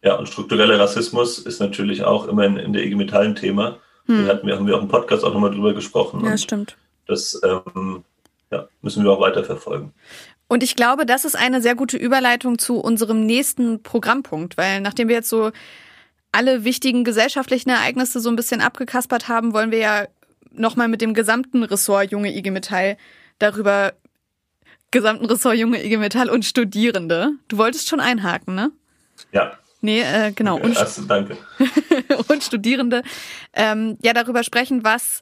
[0.03, 3.79] Ja, und struktureller Rassismus ist natürlich auch immer in, in der IG Metall ein Thema.
[4.07, 6.23] Da hatten wir, haben wir auch im Podcast auch nochmal drüber gesprochen.
[6.25, 6.77] Ja, stimmt.
[7.07, 8.05] das ähm,
[8.51, 9.95] ja, müssen wir auch weiter verfolgen.
[10.49, 15.09] Und ich glaube, das ist eine sehr gute Überleitung zu unserem nächsten Programmpunkt, weil nachdem
[15.09, 15.51] wir jetzt so
[16.33, 20.07] alle wichtigen gesellschaftlichen Ereignisse so ein bisschen abgekaspert haben, wollen wir ja
[20.53, 22.97] nochmal mit dem gesamten Ressort Junge IG Metall
[23.39, 23.95] darüber,
[24.91, 27.33] gesamten Ressort Junge IG Metall und Studierende.
[27.49, 28.71] Du wolltest schon einhaken, ne?
[29.33, 30.57] Ja, Nee, äh, genau.
[30.57, 31.37] Und, Erste, danke.
[32.29, 33.03] und Studierende
[33.53, 35.21] ähm, ja darüber sprechen, was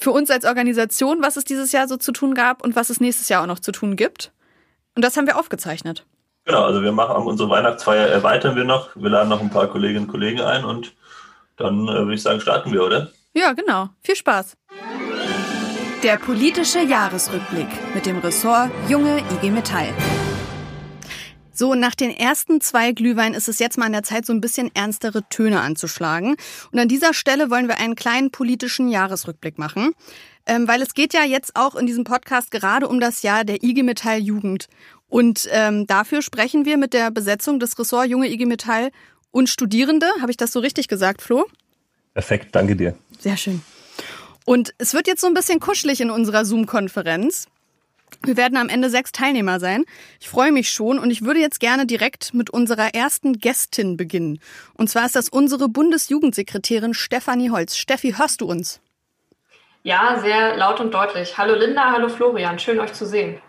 [0.00, 3.00] für uns als Organisation, was es dieses Jahr so zu tun gab und was es
[3.00, 4.32] nächstes Jahr auch noch zu tun gibt.
[4.94, 6.04] Und das haben wir aufgezeichnet.
[6.44, 8.96] Genau, also wir machen unsere Weihnachtsfeier erweitern wir noch.
[8.96, 10.94] Wir laden noch ein paar Kolleginnen und Kollegen ein und
[11.56, 13.10] Dann äh, würde ich sagen, starten wir, oder?
[13.34, 13.90] Ja, genau.
[14.02, 14.56] Viel Spaß.
[16.02, 19.92] Der politische Jahresrückblick mit dem Ressort Junge IG Metall.
[21.60, 24.40] So, nach den ersten zwei Glühwein ist es jetzt mal an der Zeit, so ein
[24.40, 26.36] bisschen ernstere Töne anzuschlagen.
[26.72, 29.92] Und an dieser Stelle wollen wir einen kleinen politischen Jahresrückblick machen.
[30.46, 33.62] Ähm, weil es geht ja jetzt auch in diesem Podcast gerade um das Jahr der
[33.62, 34.68] IG Metall Jugend.
[35.06, 38.90] Und ähm, dafür sprechen wir mit der Besetzung des Ressort Junge IG Metall
[39.30, 40.06] und Studierende.
[40.22, 41.44] Habe ich das so richtig gesagt, Flo?
[42.14, 42.96] Perfekt, danke dir.
[43.18, 43.60] Sehr schön.
[44.46, 47.48] Und es wird jetzt so ein bisschen kuschelig in unserer Zoom-Konferenz.
[48.22, 49.84] Wir werden am Ende sechs Teilnehmer sein.
[50.20, 54.40] Ich freue mich schon und ich würde jetzt gerne direkt mit unserer ersten Gästin beginnen.
[54.74, 57.76] Und zwar ist das unsere Bundesjugendsekretärin Stefanie Holz.
[57.76, 58.80] Steffi, hörst du uns?
[59.82, 61.38] Ja, sehr laut und deutlich.
[61.38, 63.40] Hallo Linda, hallo Florian, schön euch zu sehen.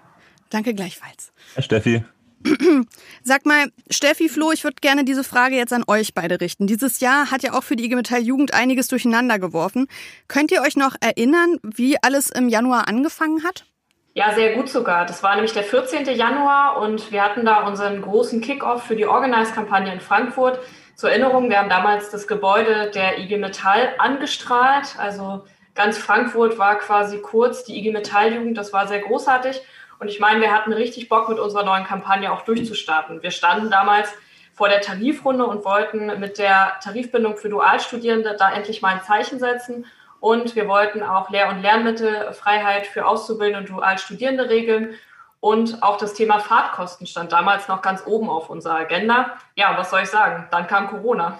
[0.49, 1.33] Danke gleichfalls.
[1.55, 2.03] Herr Steffi.
[3.23, 6.67] Sag mal, Steffi, Flo, ich würde gerne diese Frage jetzt an euch beide richten.
[6.67, 9.87] Dieses Jahr hat ja auch für die IG Metall Jugend einiges durcheinander geworfen.
[10.27, 13.65] Könnt ihr euch noch erinnern, wie alles im Januar angefangen hat?
[14.13, 15.05] Ja, sehr gut sogar.
[15.05, 16.03] Das war nämlich der 14.
[16.15, 20.59] Januar und wir hatten da unseren großen Kickoff für die Organize-Kampagne in Frankfurt.
[20.95, 24.97] Zur Erinnerung, wir haben damals das Gebäude der IG Metall angestrahlt.
[24.97, 25.45] Also
[25.75, 28.57] ganz Frankfurt war quasi kurz die IG Metall Jugend.
[28.57, 29.61] Das war sehr großartig.
[29.97, 33.23] Und ich meine, wir hatten richtig Bock, mit unserer neuen Kampagne auch durchzustarten.
[33.23, 34.13] Wir standen damals
[34.53, 39.39] vor der Tarifrunde und wollten mit der Tarifbindung für Dualstudierende da endlich mal ein Zeichen
[39.39, 39.85] setzen
[40.21, 44.93] und wir wollten auch Lehr- und Lernmittelfreiheit für Auszubildende und Dualstudierende regeln.
[45.39, 49.35] Und auch das Thema Fahrtkosten stand damals noch ganz oben auf unserer Agenda.
[49.55, 50.47] Ja, was soll ich sagen?
[50.51, 51.39] Dann kam Corona.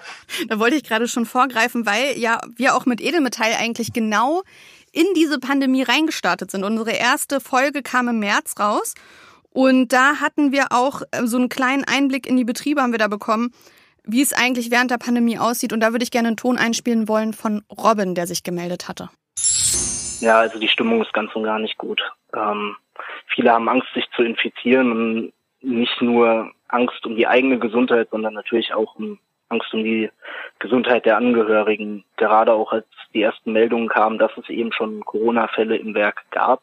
[0.49, 4.41] Da wollte ich gerade schon vorgreifen, weil ja wir auch mit Edelmetall eigentlich genau
[4.91, 6.63] in diese Pandemie reingestartet sind.
[6.63, 8.95] Unsere erste Folge kam im März raus.
[9.51, 12.99] Und da hatten wir auch äh, so einen kleinen Einblick in die Betriebe haben wir
[12.99, 13.53] da bekommen
[14.03, 15.73] wie es eigentlich während der Pandemie aussieht.
[15.73, 19.09] Und da würde ich gerne einen Ton einspielen wollen von Robin, der sich gemeldet hatte.
[20.21, 22.01] Ja, also die Stimmung ist ganz und gar nicht gut.
[22.35, 22.75] Ähm,
[23.27, 28.33] viele haben Angst, sich zu infizieren und nicht nur Angst um die eigene Gesundheit, sondern
[28.33, 30.09] natürlich auch um Angst um die
[30.59, 32.03] Gesundheit der Angehörigen.
[32.17, 36.61] Gerade auch als die ersten Meldungen kamen, dass es eben schon Corona-Fälle im Werk gab.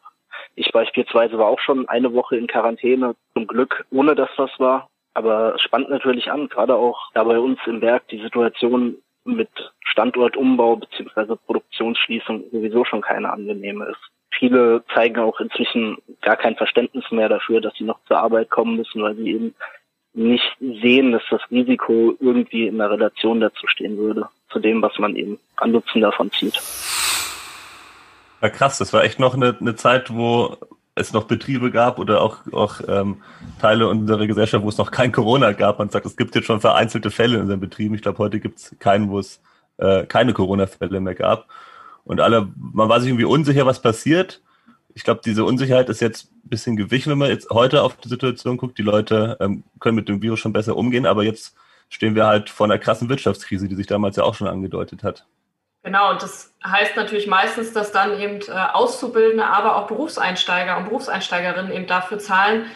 [0.54, 4.88] Ich beispielsweise war auch schon eine Woche in Quarantäne, zum Glück, ohne dass das war.
[5.18, 9.48] Aber es spannt natürlich an, gerade auch da bei uns im Werk die Situation mit
[9.80, 11.34] Standortumbau bzw.
[11.44, 13.98] Produktionsschließung sowieso schon keine angenehme ist.
[14.30, 18.76] Viele zeigen auch inzwischen gar kein Verständnis mehr dafür, dass sie noch zur Arbeit kommen
[18.76, 19.56] müssen, weil sie eben
[20.12, 24.96] nicht sehen, dass das Risiko irgendwie in der Relation dazu stehen würde, zu dem, was
[25.00, 26.62] man eben an Nutzen davon zieht.
[28.38, 30.56] War krass, das war echt noch eine, eine Zeit, wo
[30.98, 33.22] es noch Betriebe gab oder auch, auch ähm,
[33.60, 35.78] Teile unserer Gesellschaft, wo es noch kein Corona gab.
[35.78, 37.94] Man sagt, es gibt jetzt schon vereinzelte Fälle in unseren Betrieben.
[37.94, 39.40] Ich glaube, heute gibt es keinen, wo es
[39.78, 41.46] äh, keine Corona-Fälle mehr gab.
[42.04, 44.42] Und alle, man war sich irgendwie unsicher, was passiert.
[44.94, 48.08] Ich glaube, diese Unsicherheit ist jetzt ein bisschen gewichen, wenn man jetzt heute auf die
[48.08, 48.78] Situation guckt.
[48.78, 51.54] Die Leute ähm, können mit dem Virus schon besser umgehen, aber jetzt
[51.88, 55.26] stehen wir halt vor einer krassen Wirtschaftskrise, die sich damals ja auch schon angedeutet hat.
[55.88, 60.84] Genau, und das heißt natürlich meistens, dass dann eben äh, Auszubildende, aber auch Berufseinsteiger und
[60.84, 62.66] Berufseinsteigerinnen eben dafür zahlen,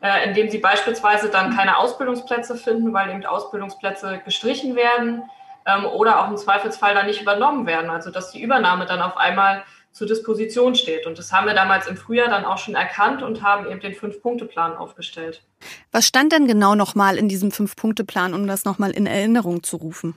[0.00, 5.22] äh, indem sie beispielsweise dann keine Ausbildungsplätze finden, weil eben Ausbildungsplätze gestrichen werden
[5.66, 7.90] ähm, oder auch im Zweifelsfall dann nicht übernommen werden.
[7.90, 11.06] Also dass die Übernahme dann auf einmal zur Disposition steht.
[11.06, 13.92] Und das haben wir damals im Frühjahr dann auch schon erkannt und haben eben den
[13.92, 15.42] Fünf-Punkte-Plan aufgestellt.
[15.90, 20.16] Was stand denn genau nochmal in diesem Fünf-Punkte-Plan, um das nochmal in Erinnerung zu rufen?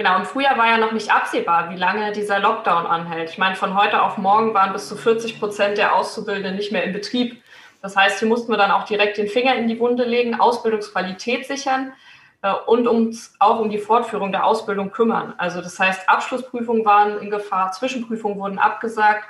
[0.00, 3.28] Genau, im Frühjahr war ja noch nicht absehbar, wie lange dieser Lockdown anhält.
[3.28, 6.84] Ich meine, von heute auf morgen waren bis zu 40 Prozent der Auszubildenden nicht mehr
[6.84, 7.42] in Betrieb.
[7.82, 11.46] Das heißt, hier mussten wir dann auch direkt den Finger in die Wunde legen, Ausbildungsqualität
[11.46, 11.92] sichern
[12.40, 15.34] äh, und uns auch um die Fortführung der Ausbildung kümmern.
[15.36, 19.24] Also das heißt, Abschlussprüfungen waren in Gefahr, Zwischenprüfungen wurden abgesagt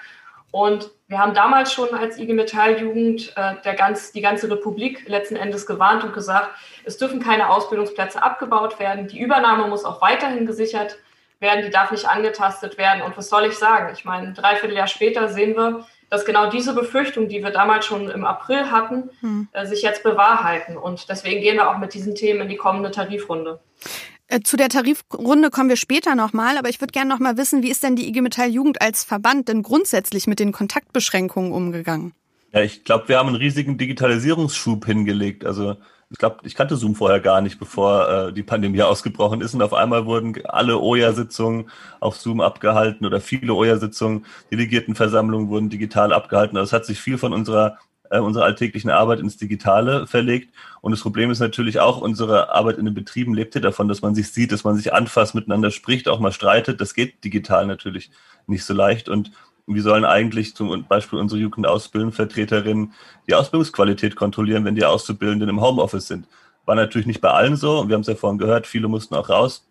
[0.50, 5.36] und wir haben damals schon als IG Metall-Jugend äh, der ganz, die ganze Republik letzten
[5.36, 6.50] Endes gewarnt und gesagt,
[6.84, 9.06] es dürfen keine Ausbildungsplätze abgebaut werden.
[9.06, 10.96] Die Übernahme muss auch weiterhin gesichert
[11.38, 13.02] werden, die darf nicht angetastet werden.
[13.02, 13.92] Und was soll ich sagen?
[13.92, 18.10] Ich meine, ein Dreivierteljahr später sehen wir, dass genau diese Befürchtungen, die wir damals schon
[18.10, 19.48] im April hatten, hm.
[19.52, 20.76] äh, sich jetzt bewahrheiten.
[20.76, 23.60] Und deswegen gehen wir auch mit diesen Themen in die kommende Tarifrunde.
[24.30, 27.70] Äh, zu der Tarifrunde kommen wir später nochmal, aber ich würde gerne nochmal wissen, wie
[27.70, 32.12] ist denn die IG Metall Jugend als Verband denn grundsätzlich mit den Kontaktbeschränkungen umgegangen?
[32.52, 35.44] Ja, ich glaube, wir haben einen riesigen Digitalisierungsschub hingelegt.
[35.44, 35.76] Also
[36.10, 39.52] ich glaube, ich kannte Zoom vorher gar nicht, bevor äh, die Pandemie ausgebrochen ist.
[39.54, 46.12] Und auf einmal wurden alle OJA-Sitzungen auf Zoom abgehalten oder viele OJA-Sitzungen, Delegiertenversammlungen wurden digital
[46.12, 46.56] abgehalten.
[46.56, 47.78] Also es hat sich viel von unserer
[48.10, 50.52] äh, unsere alltäglichen Arbeit ins Digitale verlegt.
[50.80, 54.02] Und das Problem ist natürlich auch, unsere Arbeit in den Betrieben lebt ja davon, dass
[54.02, 56.80] man sich sieht, dass man sich anfasst, miteinander spricht, auch mal streitet.
[56.80, 58.10] Das geht digital natürlich
[58.46, 59.08] nicht so leicht.
[59.08, 59.32] Und
[59.66, 62.92] wie sollen eigentlich zum Beispiel unsere Jugendausbildungsvertreterinnen
[63.28, 66.26] die Ausbildungsqualität kontrollieren, wenn die Auszubildenden im Homeoffice sind?
[66.66, 67.88] War natürlich nicht bei allen so.
[67.88, 69.66] Wir haben es ja vorhin gehört, viele mussten auch raus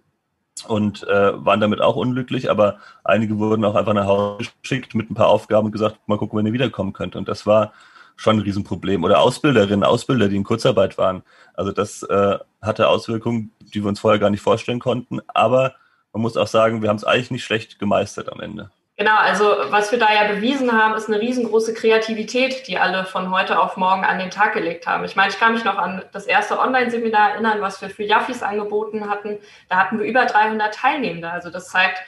[0.68, 5.10] und äh, waren damit auch unglücklich, aber einige wurden auch einfach nach Hause geschickt mit
[5.10, 7.16] ein paar Aufgaben und gesagt, mal gucken, wenn ihr wiederkommen könnt.
[7.16, 7.74] Und das war
[8.20, 9.06] schon ein Riesenproblem.
[9.06, 11.24] Oder Ausbilderinnen, Ausbilder, die in Kurzarbeit waren.
[11.54, 15.22] Also das äh, hatte Auswirkungen, die wir uns vorher gar nicht vorstellen konnten.
[15.30, 15.76] Aber
[16.12, 18.72] man muss auch sagen, wir haben es eigentlich nicht schlecht gemeistert am Ende.
[18.98, 23.32] Genau, also was wir da ja bewiesen haben, ist eine riesengroße Kreativität, die alle von
[23.32, 25.06] heute auf morgen an den Tag gelegt haben.
[25.06, 28.44] Ich meine, ich kann mich noch an das erste Online-Seminar erinnern, was wir für Jaffis
[28.44, 29.38] angeboten hatten.
[29.70, 31.32] Da hatten wir über 300 Teilnehmende.
[31.32, 32.00] Also das zeigt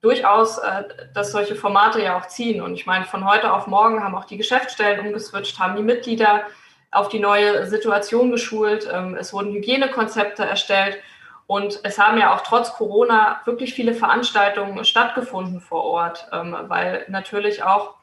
[0.00, 0.84] durchaus, äh,
[1.14, 2.62] dass solche Formate ja auch ziehen.
[2.62, 6.42] Und ich meine, von heute auf morgen haben auch die Geschäftsstellen umgeswitcht, haben die Mitglieder
[6.90, 8.88] auf die neue Situation geschult.
[8.92, 10.98] Ähm, es wurden Hygienekonzepte erstellt.
[11.46, 17.04] Und es haben ja auch trotz Corona wirklich viele Veranstaltungen stattgefunden vor Ort, ähm, weil
[17.08, 17.94] natürlich auch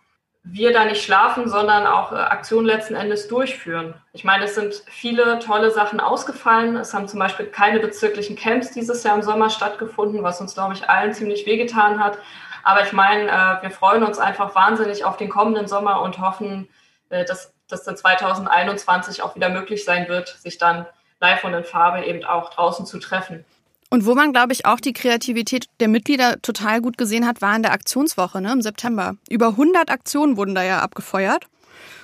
[0.52, 3.94] wir da nicht schlafen, sondern auch äh, Aktionen letzten Endes durchführen.
[4.14, 6.76] Ich meine, es sind viele tolle Sachen ausgefallen.
[6.76, 10.74] Es haben zum Beispiel keine bezirklichen Camps dieses Jahr im Sommer stattgefunden, was uns, glaube
[10.74, 12.18] ich, allen ziemlich wehgetan hat.
[12.64, 16.68] Aber ich meine, äh, wir freuen uns einfach wahnsinnig auf den kommenden Sommer und hoffen,
[17.10, 20.86] äh, dass das dann 2021 auch wieder möglich sein wird, sich dann
[21.20, 23.46] live und in Farbe eben auch draußen zu treffen.
[23.90, 27.56] Und wo man, glaube ich, auch die Kreativität der Mitglieder total gut gesehen hat, war
[27.56, 29.16] in der Aktionswoche ne, im September.
[29.30, 31.46] Über 100 Aktionen wurden da ja abgefeuert.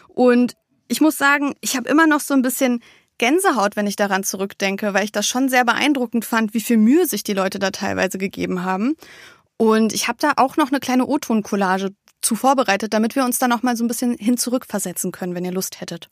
[0.08, 0.54] Und
[0.88, 2.82] ich muss sagen, ich habe immer noch so ein bisschen
[3.18, 7.06] Gänsehaut, wenn ich daran zurückdenke, weil ich das schon sehr beeindruckend fand, wie viel Mühe
[7.06, 8.96] sich die Leute da teilweise gegeben haben.
[9.58, 13.48] Und ich habe da auch noch eine kleine O-Ton-Collage zu vorbereitet, damit wir uns da
[13.48, 16.10] noch mal so ein bisschen hin zurückversetzen können, wenn ihr Lust hättet.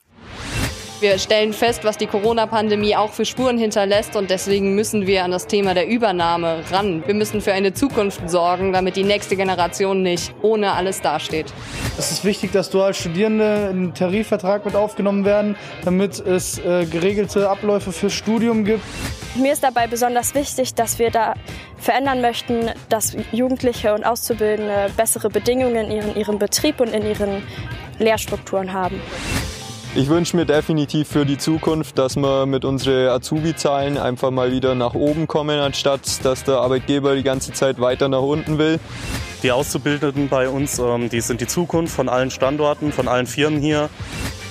[1.01, 5.31] Wir stellen fest, was die Corona-Pandemie auch für Spuren hinterlässt und deswegen müssen wir an
[5.31, 7.01] das Thema der Übernahme ran.
[7.07, 11.51] Wir müssen für eine Zukunft sorgen, damit die nächste Generation nicht ohne alles dasteht.
[11.97, 16.85] Es ist wichtig, dass dual Studierende in den Tarifvertrag mit aufgenommen werden, damit es äh,
[16.85, 18.83] geregelte Abläufe fürs Studium gibt.
[19.33, 21.33] Mir ist dabei besonders wichtig, dass wir da
[21.77, 27.41] verändern möchten, dass Jugendliche und Auszubildende bessere Bedingungen in ihrem Betrieb und in ihren
[27.97, 29.01] Lehrstrukturen haben.
[29.93, 34.73] Ich wünsche mir definitiv für die Zukunft, dass wir mit unseren Azubi-Zahlen einfach mal wieder
[34.73, 38.80] nach oben kommen, anstatt dass der Arbeitgeber die ganze Zeit weiter nach unten will.
[39.43, 43.60] Die Auszubildenden bei uns, ähm, die sind die Zukunft von allen Standorten, von allen Firmen
[43.60, 43.89] hier.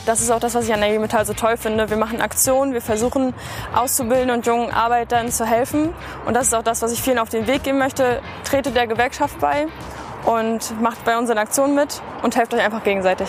[0.04, 1.88] Das ist auch das, was ich an der Metall so toll finde.
[1.88, 3.32] Wir machen Aktionen, wir versuchen
[3.74, 5.94] Auszubildenden und jungen Arbeitern zu helfen.
[6.26, 8.20] Und das ist auch das, was ich vielen auf den Weg geben möchte.
[8.44, 9.68] Trete der Gewerkschaft bei
[10.26, 13.28] und macht bei unseren Aktionen mit und helft euch einfach gegenseitig.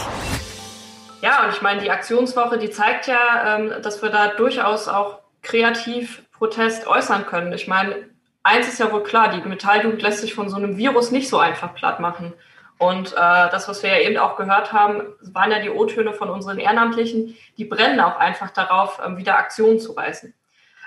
[1.22, 5.20] Ja, und ich meine, die Aktionswoche, die zeigt ja, ähm, dass wir da durchaus auch
[5.44, 7.54] kreativ Protest äußern können.
[7.54, 8.10] Ich meine,
[8.44, 11.38] eins ist ja wohl klar, die Metalljugend lässt sich von so einem Virus nicht so
[11.38, 12.34] einfach platt machen.
[12.80, 16.32] Und äh, das, was wir ja eben auch gehört haben, waren ja die O-Töne von
[16.32, 20.34] unseren Ehrenamtlichen, die brennen auch einfach darauf, ähm, wieder Aktionen zu reißen.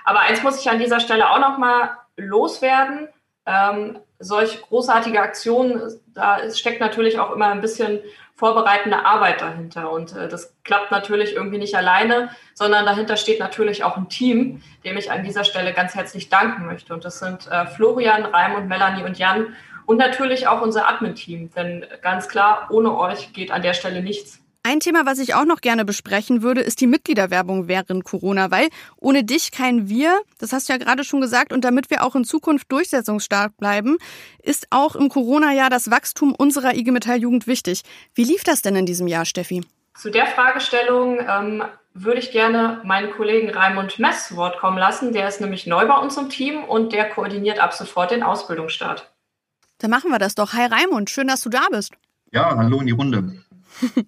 [0.03, 3.07] Aber eins muss ich an dieser Stelle auch noch mal loswerden.
[3.45, 8.01] Ähm, solch großartige Aktionen, da steckt natürlich auch immer ein bisschen
[8.35, 9.91] vorbereitende Arbeit dahinter.
[9.91, 14.61] Und äh, das klappt natürlich irgendwie nicht alleine, sondern dahinter steht natürlich auch ein Team,
[14.83, 16.93] dem ich an dieser Stelle ganz herzlich danken möchte.
[16.93, 21.51] Und das sind äh, Florian, Reim und Melanie und Jan und natürlich auch unser Admin-Team.
[21.55, 24.44] Denn ganz klar, ohne euch geht an der Stelle nichts.
[24.67, 28.69] Ein Thema, was ich auch noch gerne besprechen würde, ist die Mitgliederwerbung während Corona, weil
[28.97, 32.15] ohne dich kein Wir, das hast du ja gerade schon gesagt, und damit wir auch
[32.15, 33.99] in Zukunft durchsetzungsstark bleiben,
[34.41, 37.83] ist auch im Corona-Jahr das Wachstum unserer IG Metall Jugend wichtig.
[38.15, 39.61] Wie lief das denn in diesem Jahr, Steffi?
[39.93, 45.13] Zu der Fragestellung ähm, würde ich gerne meinen Kollegen Raimund Mess zu Wort kommen lassen.
[45.13, 49.11] Der ist nämlich neu bei uns im Team und der koordiniert ab sofort den Ausbildungsstart.
[49.77, 50.53] Dann machen wir das doch.
[50.53, 51.93] Hi Raimund, schön, dass du da bist.
[52.31, 53.45] Ja, hallo in die Runde.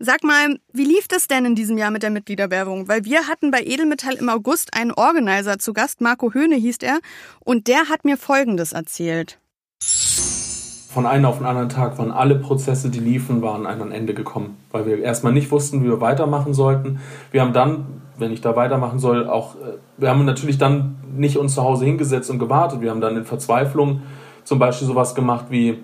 [0.00, 2.86] Sag mal, wie lief das denn in diesem Jahr mit der Mitgliederwerbung?
[2.86, 7.00] Weil wir hatten bei Edelmetall im August einen Organizer zu Gast, Marco Höhne hieß er,
[7.40, 9.40] und der hat mir Folgendes erzählt.
[9.82, 14.14] Von einem auf den anderen Tag waren alle Prozesse, die liefen, waren an ein Ende
[14.14, 17.00] gekommen, weil wir erstmal nicht wussten, wie wir weitermachen sollten.
[17.32, 21.38] Wir haben dann, wenn ich da weitermachen soll, auch, äh, wir haben natürlich dann nicht
[21.38, 22.80] uns zu Hause hingesetzt und gewartet.
[22.80, 24.02] Wir haben dann in Verzweiflung
[24.44, 25.80] zum Beispiel sowas gemacht wie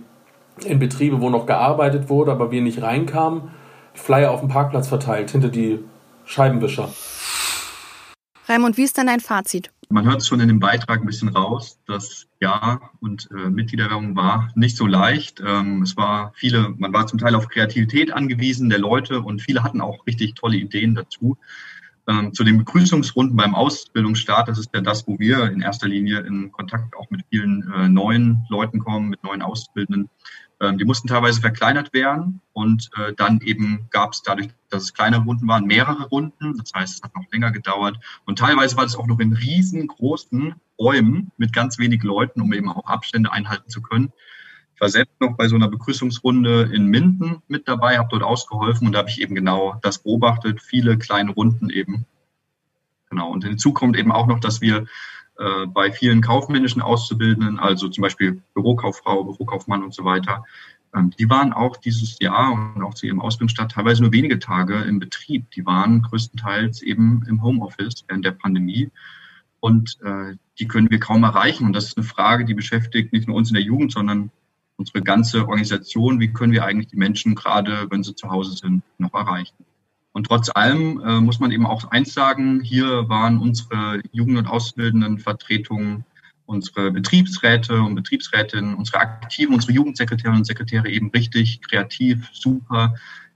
[0.64, 3.50] in Betriebe, wo noch gearbeitet wurde, aber wir nicht reinkamen
[3.94, 5.78] Flyer auf dem Parkplatz verteilt, hinter die
[6.24, 6.92] Scheibenwischer.
[8.46, 9.70] Raimund, wie ist denn dein Fazit?
[9.88, 11.78] Man hört es schon in dem Beitrag ein bisschen raus.
[11.86, 15.42] Das Jahr und äh, Mitgliederwerbung war nicht so leicht.
[15.46, 19.62] Ähm, es war viele, man war zum Teil auf Kreativität angewiesen der Leute und viele
[19.62, 21.38] hatten auch richtig tolle Ideen dazu.
[22.06, 26.20] Ähm, zu den Begrüßungsrunden beim Ausbildungsstart, das ist ja das, wo wir in erster Linie
[26.20, 30.10] in Kontakt auch mit vielen äh, neuen Leuten kommen, mit neuen Auszubildenden.
[30.60, 34.94] Ähm, die mussten teilweise verkleinert werden und äh, dann eben gab es dadurch, dass es
[34.94, 36.56] kleinere Runden waren, mehrere Runden.
[36.58, 37.98] Das heißt, es hat noch länger gedauert.
[38.24, 42.70] Und teilweise war es auch noch in riesengroßen Räumen mit ganz wenig Leuten, um eben
[42.70, 44.12] auch Abstände einhalten zu können.
[44.74, 48.86] Ich war selbst noch bei so einer Begrüßungsrunde in Minden mit dabei, habe dort ausgeholfen
[48.86, 52.06] und da habe ich eben genau das beobachtet, viele kleine Runden eben.
[53.08, 53.30] Genau.
[53.30, 54.86] Und hinzu kommt eben auch noch, dass wir
[55.38, 60.44] äh, bei vielen kaufmännischen Auszubildenden, also zum Beispiel Bürokauffrau, Bürokaufmann und so weiter,
[60.94, 64.82] ähm, die waren auch dieses Jahr und auch zu ihrem Ausbildungsstart teilweise nur wenige Tage
[64.82, 65.50] im Betrieb.
[65.50, 68.90] Die waren größtenteils eben im Homeoffice während der Pandemie.
[69.60, 71.66] Und äh, die können wir kaum erreichen.
[71.66, 74.30] Und das ist eine Frage, die beschäftigt nicht nur uns in der Jugend, sondern
[74.76, 78.82] unsere ganze Organisation, wie können wir eigentlich die Menschen, gerade wenn sie zu Hause sind,
[78.98, 79.64] noch erreichen.
[80.14, 84.46] Und trotz allem äh, muss man eben auch eins sagen, hier waren unsere Jugend- und
[84.46, 86.04] Ausbildendenvertretungen,
[86.46, 92.94] unsere Betriebsräte und Betriebsrätinnen, unsere Aktiven, unsere Jugendsekretärinnen und Sekretäre eben richtig kreativ, super.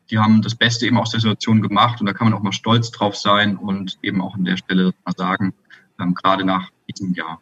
[0.08, 2.52] Die haben das Beste eben aus der Situation gemacht und da kann man auch mal
[2.52, 5.54] stolz drauf sein und eben auch an der Stelle mal sagen,
[6.00, 7.40] ähm, gerade nach diesem Jahr.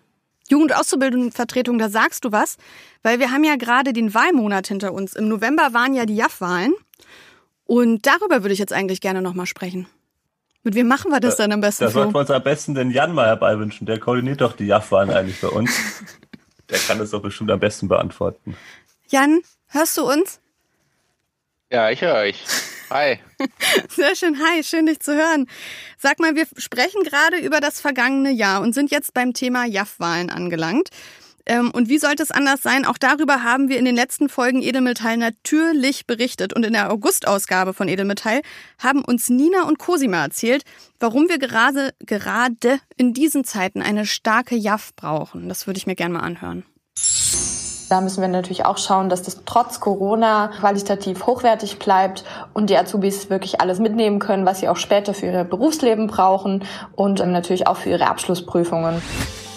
[0.49, 2.57] Jugendauszubildendenvertretung, da sagst du was,
[3.03, 5.15] weil wir haben ja gerade den Wahlmonat hinter uns.
[5.15, 6.73] Im November waren ja die JAF-Wahlen
[7.67, 9.87] und darüber würde ich jetzt eigentlich gerne nochmal sprechen.
[10.63, 11.85] Mit wem machen wir das dann am besten?
[11.85, 13.87] Da sollten wir uns am besten den Jan mal herbeiwünschen.
[13.87, 15.71] Der koordiniert doch die JAF-Wahlen eigentlich bei uns.
[16.71, 18.57] Der kann das doch bestimmt am besten beantworten.
[19.09, 20.41] Jan, hörst du uns?
[21.71, 22.43] Ja, ich höre euch.
[22.91, 23.21] Hi.
[23.89, 24.39] Sehr schön.
[24.45, 25.47] Hi, schön dich zu hören.
[25.99, 30.31] Sag mal, wir sprechen gerade über das vergangene Jahr und sind jetzt beim Thema JAF-Wahlen
[30.31, 30.91] angelangt.
[31.47, 32.85] Ähm, und wie sollte es anders sein?
[32.85, 36.53] Auch darüber haben wir in den letzten Folgen Edelmetall natürlich berichtet.
[36.53, 38.43] Und in der August-Ausgabe von Edelmetall
[38.79, 40.65] haben uns Nina und Cosima erzählt,
[40.99, 45.49] warum wir gerade, gerade in diesen Zeiten eine starke JAF brauchen.
[45.49, 46.65] Das würde ich mir gerne mal anhören.
[47.89, 52.77] Da müssen wir natürlich auch schauen, dass das trotz Corona qualitativ hochwertig bleibt und die
[52.77, 56.65] Azubis wirklich alles mitnehmen können, was sie auch später für ihr Berufsleben brauchen
[56.97, 59.01] und ähm, natürlich auch für ihre Abschlussprüfungen.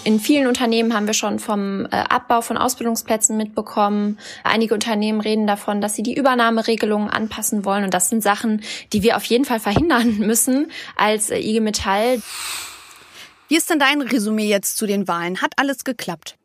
[0.02, 4.18] In vielen Unternehmen haben wir schon vom äh, Abbau von Ausbildungsplätzen mitbekommen.
[4.44, 7.84] Einige Unternehmen reden davon, dass sie die Übernahmeregelungen anpassen wollen.
[7.84, 8.62] Und das sind Sachen,
[8.94, 12.22] die wir auf jeden Fall verhindern müssen als äh, IG Metall.
[13.48, 15.42] Wie ist denn dein Resümee jetzt zu den Wahlen?
[15.42, 16.39] Hat alles geklappt?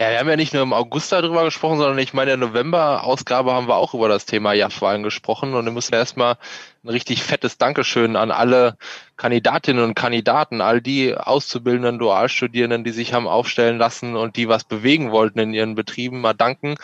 [0.00, 2.48] Ja, wir haben ja nicht nur im August darüber gesprochen, sondern ich meine, in der
[2.48, 6.36] November-Ausgabe haben wir auch über das Thema JAF-Wahlen gesprochen und wir müssen erstmal
[6.82, 8.76] ein richtig fettes Dankeschön an alle
[9.16, 14.64] Kandidatinnen und Kandidaten, all die Auszubildenden, Dualstudierenden, die sich haben aufstellen lassen und die was
[14.64, 16.74] bewegen wollten in ihren Betrieben, mal danken.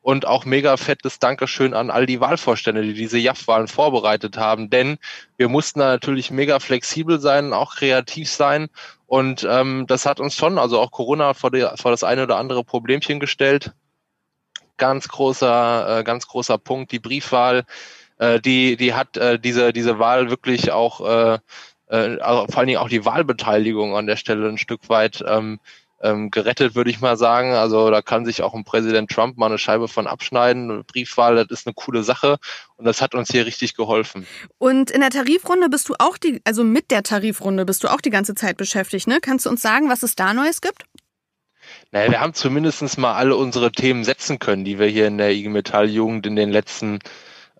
[0.00, 4.70] Und auch mega fettes Dankeschön an all die Wahlvorstände, die diese JAF-Wahlen vorbereitet haben.
[4.70, 4.98] Denn
[5.36, 8.68] wir mussten da natürlich mega flexibel sein, auch kreativ sein
[9.08, 12.36] und ähm, das hat uns schon, also auch Corona vor, die, vor das eine oder
[12.36, 13.72] andere Problemchen gestellt.
[14.76, 17.64] Ganz großer, äh, ganz großer Punkt, die Briefwahl,
[18.18, 21.38] äh, die, die hat äh, diese, diese Wahl wirklich auch, äh,
[21.88, 25.58] äh, also vor allen Dingen auch die Wahlbeteiligung an der Stelle ein Stück weit ähm,
[26.00, 27.52] ähm, gerettet, würde ich mal sagen.
[27.52, 30.84] Also da kann sich auch ein Präsident Trump mal eine Scheibe von abschneiden.
[30.84, 32.38] Briefwahl, das ist eine coole Sache
[32.76, 34.26] und das hat uns hier richtig geholfen.
[34.58, 38.00] Und in der Tarifrunde bist du auch die, also mit der Tarifrunde bist du auch
[38.00, 39.18] die ganze Zeit beschäftigt, ne?
[39.20, 40.84] Kannst du uns sagen, was es da Neues gibt?
[41.90, 45.32] Naja, wir haben zumindest mal alle unsere Themen setzen können, die wir hier in der
[45.32, 46.98] IG Metall Jugend in den letzten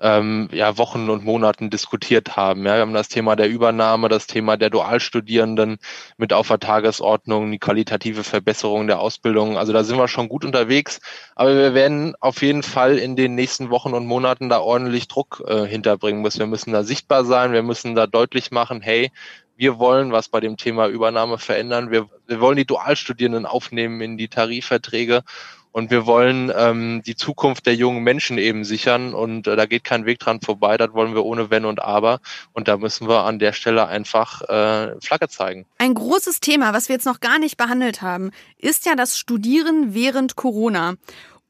[0.00, 2.64] ähm, ja, Wochen und Monaten diskutiert haben.
[2.64, 5.78] Ja, wir haben das Thema der Übernahme, das Thema der Dualstudierenden
[6.16, 9.58] mit auf der Tagesordnung, die qualitative Verbesserung der Ausbildung.
[9.58, 11.00] Also da sind wir schon gut unterwegs.
[11.34, 15.42] Aber wir werden auf jeden Fall in den nächsten Wochen und Monaten da ordentlich Druck
[15.46, 16.40] äh, hinterbringen müssen.
[16.40, 17.52] Wir müssen da sichtbar sein.
[17.52, 19.10] Wir müssen da deutlich machen, hey,
[19.58, 21.90] wir wollen was bei dem Thema Übernahme verändern.
[21.90, 25.24] Wir, wir wollen die Dualstudierenden aufnehmen in die Tarifverträge
[25.78, 29.84] und wir wollen ähm, die Zukunft der jungen Menschen eben sichern und äh, da geht
[29.84, 30.76] kein Weg dran vorbei.
[30.76, 32.18] Das wollen wir ohne Wenn und Aber.
[32.52, 35.66] Und da müssen wir an der Stelle einfach äh, Flagge zeigen.
[35.78, 39.94] Ein großes Thema, was wir jetzt noch gar nicht behandelt haben, ist ja das Studieren
[39.94, 40.94] während Corona.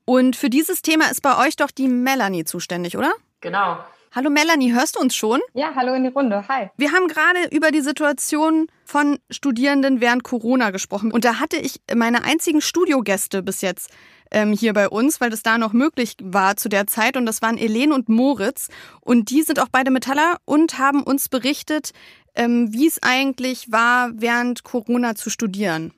[0.05, 3.13] Und für dieses Thema ist bei euch doch die Melanie zuständig, oder?
[3.41, 3.79] Genau.
[4.15, 5.41] Hallo Melanie, hörst du uns schon?
[5.53, 6.45] Ja, hallo in die Runde.
[6.49, 6.71] Hi.
[6.77, 11.13] Wir haben gerade über die Situation von Studierenden während Corona gesprochen.
[11.13, 13.91] Und da hatte ich meine einzigen Studiogäste bis jetzt
[14.31, 17.17] ähm, hier bei uns, weil das da noch möglich war zu der Zeit.
[17.17, 18.69] Und das waren Elen und Moritz.
[19.01, 21.93] Und die sind auch beide Metaller und haben uns berichtet,
[22.35, 25.93] ähm, wie es eigentlich war, während Corona zu studieren.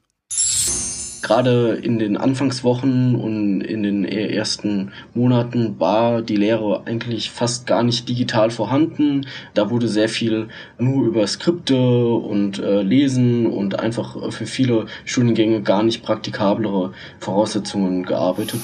[1.31, 7.85] Gerade in den Anfangswochen und in den ersten Monaten war die Lehre eigentlich fast gar
[7.85, 9.29] nicht digital vorhanden.
[9.55, 15.63] Da wurde sehr viel nur über Skripte und äh, Lesen und einfach für viele Studiengänge
[15.63, 18.63] gar nicht praktikablere Voraussetzungen gearbeitet.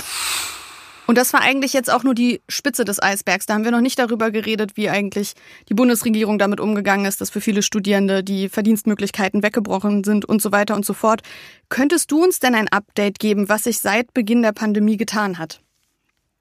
[1.06, 3.46] Und das war eigentlich jetzt auch nur die Spitze des Eisbergs.
[3.46, 5.34] Da haben wir noch nicht darüber geredet, wie eigentlich
[5.68, 10.52] die Bundesregierung damit umgegangen ist, dass für viele Studierende die Verdienstmöglichkeiten weggebrochen sind und so
[10.52, 11.22] weiter und so fort.
[11.68, 15.60] Könntest du uns denn ein Update geben, was sich seit Beginn der Pandemie getan hat?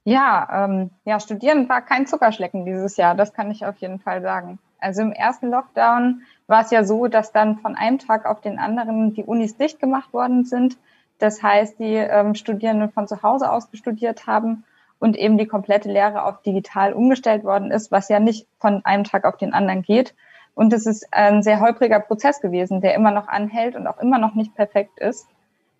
[0.03, 4.22] Ja, ähm, ja, Studieren war kein Zuckerschlecken dieses Jahr, das kann ich auf jeden Fall
[4.22, 4.59] sagen.
[4.80, 8.59] Also im ersten Lockdown war es ja so, dass dann von einem Tag auf den
[8.59, 10.78] anderen die Unis dicht gemacht worden sind
[11.20, 14.63] das heißt, die ähm, Studierenden von zu Hause aus studiert haben
[14.99, 19.03] und eben die komplette Lehre auf digital umgestellt worden ist, was ja nicht von einem
[19.03, 20.13] Tag auf den anderen geht.
[20.53, 24.18] Und es ist ein sehr holpriger Prozess gewesen, der immer noch anhält und auch immer
[24.18, 25.28] noch nicht perfekt ist.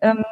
[0.00, 0.24] Ähm,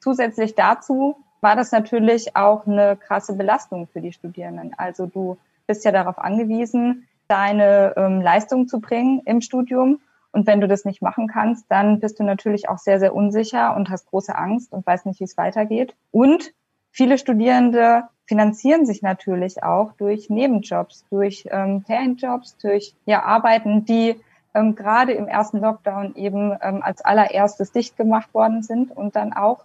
[0.00, 4.72] zusätzlich dazu war das natürlich auch eine krasse Belastung für die Studierenden.
[4.76, 5.36] Also du
[5.66, 10.00] bist ja darauf angewiesen, deine ähm, Leistung zu bringen im Studium
[10.32, 13.76] und wenn du das nicht machen kannst, dann bist du natürlich auch sehr, sehr unsicher
[13.76, 15.94] und hast große Angst und weißt nicht, wie es weitergeht.
[16.10, 16.52] Und
[16.90, 24.16] viele Studierende finanzieren sich natürlich auch durch Nebenjobs, durch ähm, Ferienjobs, durch ja, Arbeiten, die
[24.54, 29.32] ähm, gerade im ersten Lockdown eben ähm, als allererstes dicht gemacht worden sind und dann
[29.32, 29.64] auch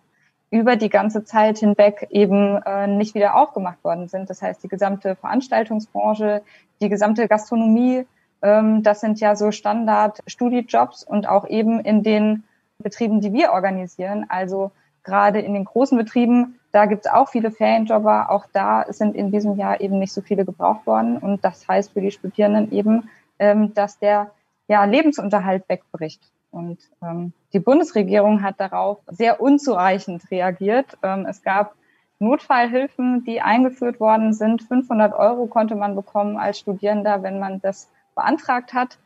[0.50, 4.30] über die ganze Zeit hinweg eben äh, nicht wieder aufgemacht worden sind.
[4.30, 6.42] Das heißt, die gesamte Veranstaltungsbranche,
[6.82, 8.06] die gesamte Gastronomie,
[8.40, 12.44] das sind ja so Standard-Studijobs und auch eben in den
[12.78, 14.26] Betrieben, die wir organisieren.
[14.30, 14.72] Also
[15.04, 18.30] gerade in den großen Betrieben, da gibt es auch viele Ferienjobber.
[18.30, 21.18] Auch da sind in diesem Jahr eben nicht so viele gebraucht worden.
[21.18, 23.10] Und das heißt für die Studierenden eben,
[23.40, 24.32] ähm, dass der
[24.68, 26.22] ja, Lebensunterhalt wegbricht.
[26.52, 30.98] Und ähm, die Bundesregierung hat darauf sehr unzureichend reagiert.
[31.02, 31.74] Ähm, es gab
[32.20, 34.64] Notfallhilfen, die eingeführt worden sind.
[34.64, 38.98] 500 Euro konnte man bekommen als Studierender, wenn man das beantragt hat.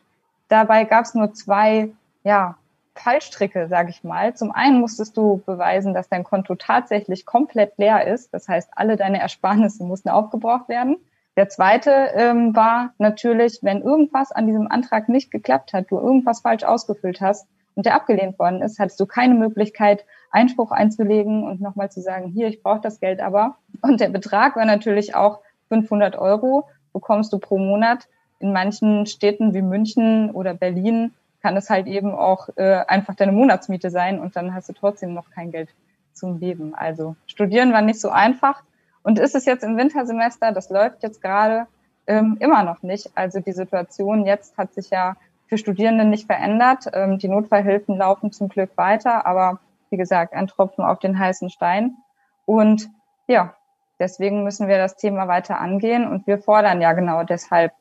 [0.48, 1.92] Dabei gab es nur zwei
[2.24, 2.56] ja,
[2.96, 4.36] Fallstricke, sage ich mal.
[4.36, 8.34] Zum einen musstest du beweisen, dass dein Konto tatsächlich komplett leer ist.
[8.34, 10.98] Das heißt, alle deine Ersparnisse mussten aufgebraucht werden.
[11.38, 16.42] Der zweite ähm, war natürlich, wenn irgendwas an diesem Antrag nicht geklappt hat, du irgendwas
[16.42, 21.62] falsch ausgefüllt hast und der abgelehnt worden ist, hattest du keine Möglichkeit, Einspruch einzulegen und
[21.62, 23.56] nochmal zu sagen, hier, ich brauche das Geld aber.
[23.82, 25.40] Und der Betrag war natürlich auch
[25.70, 28.10] 500 Euro, bekommst du pro Monat
[28.42, 33.32] in manchen Städten wie München oder Berlin kann es halt eben auch äh, einfach deine
[33.32, 35.70] Monatsmiete sein und dann hast du trotzdem noch kein Geld
[36.14, 36.76] zum Leben.
[36.76, 38.64] Also studieren war nicht so einfach.
[39.04, 41.66] Und ist es jetzt im Wintersemester, das läuft jetzt gerade
[42.06, 43.10] ähm, immer noch nicht.
[43.16, 45.16] Also die Situation jetzt hat sich ja
[45.48, 46.86] für Studierende nicht verändert.
[46.94, 51.50] Ähm, die Notfallhilfen laufen zum Glück weiter, aber wie gesagt, ein Tropfen auf den heißen
[51.50, 51.98] Stein.
[52.46, 52.90] Und
[53.28, 53.56] ja,
[54.00, 57.74] deswegen müssen wir das Thema weiter angehen und wir fordern ja genau deshalb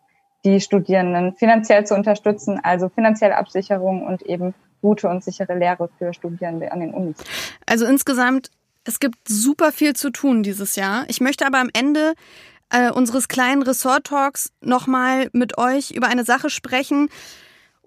[0.44, 6.14] die Studierenden finanziell zu unterstützen, also finanzielle Absicherung und eben gute und sichere Lehre für
[6.14, 7.16] Studierende an den Unis.
[7.66, 8.50] Also insgesamt,
[8.84, 11.04] es gibt super viel zu tun dieses Jahr.
[11.08, 12.14] Ich möchte aber am Ende
[12.70, 17.08] äh, unseres kleinen Ressort-Talks nochmal mit euch über eine Sache sprechen,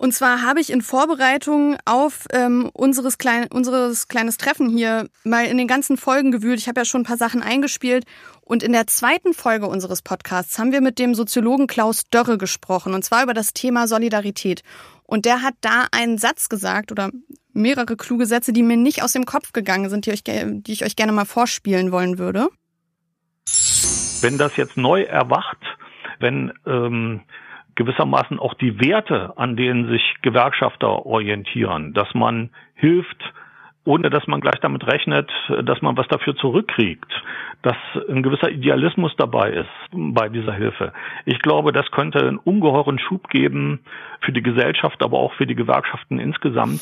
[0.04, 5.46] und zwar habe ich in Vorbereitung auf ähm, unseres, klein, unseres kleines Treffen hier mal
[5.46, 6.60] in den ganzen Folgen gewühlt.
[6.60, 8.04] Ich habe ja schon ein paar Sachen eingespielt.
[8.42, 12.94] Und in der zweiten Folge unseres Podcasts haben wir mit dem Soziologen Klaus Dörre gesprochen.
[12.94, 14.64] Und zwar über das Thema Solidarität.
[15.04, 17.10] Und der hat da einen Satz gesagt oder
[17.54, 20.84] mehrere kluge Sätze, die mir nicht aus dem Kopf gegangen sind, die, euch, die ich
[20.84, 22.50] euch gerne mal vorspielen wollen würde.
[24.20, 25.60] Wenn das jetzt neu erwacht,
[26.20, 27.22] wenn ähm,
[27.76, 33.18] gewissermaßen auch die Werte, an denen sich Gewerkschafter orientieren, dass man hilft,
[33.86, 35.30] ohne dass man gleich damit rechnet,
[35.64, 37.12] dass man was dafür zurückkriegt,
[37.64, 37.76] dass
[38.10, 40.94] ein gewisser Idealismus dabei ist bei dieser Hilfe.
[41.26, 43.82] Ich glaube, das könnte einen ungeheuren Schub geben
[44.22, 46.82] für die Gesellschaft, aber auch für die Gewerkschaften insgesamt.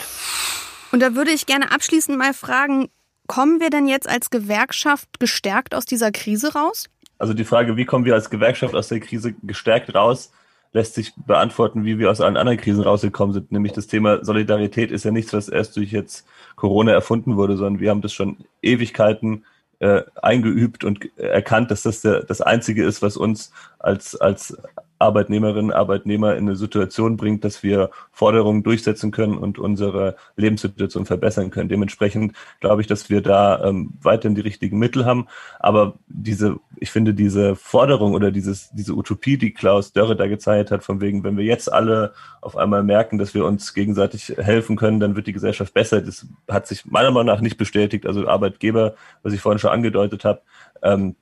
[0.92, 2.90] Und da würde ich gerne abschließend mal fragen,
[3.28, 6.90] kommen wir denn jetzt als Gewerkschaft gestärkt aus dieser Krise raus?
[7.18, 10.34] Also die Frage, wie kommen wir als Gewerkschaft aus der Krise gestärkt raus,
[10.74, 13.52] lässt sich beantworten, wie wir aus allen anderen Krisen rausgekommen sind.
[13.52, 17.82] Nämlich das Thema Solidarität ist ja nichts, was erst durch jetzt Corona erfunden wurde, sondern
[17.82, 19.46] wir haben das schon Ewigkeiten
[19.80, 24.58] äh, eingeübt und erkannt, dass das der, das Einzige ist, was uns als, als
[25.02, 31.50] Arbeitnehmerinnen, Arbeitnehmer in eine Situation bringt, dass wir Forderungen durchsetzen können und unsere Lebenssituation verbessern
[31.50, 31.70] können.
[31.70, 35.28] Dementsprechend glaube ich, dass wir da ähm, weiterhin die richtigen Mittel haben.
[35.60, 40.72] Aber diese, ich finde, diese Forderung oder dieses, diese Utopie, die Klaus Dörre da gezeigt
[40.72, 44.76] hat, von wegen, wenn wir jetzt alle auf einmal merken, dass wir uns gegenseitig helfen
[44.76, 46.02] können, dann wird die Gesellschaft besser.
[46.02, 48.06] Das hat sich meiner Meinung nach nicht bestätigt.
[48.06, 50.42] Also Arbeitgeber, was ich vorhin schon angedeutet habe,
[50.84, 51.16] ähm,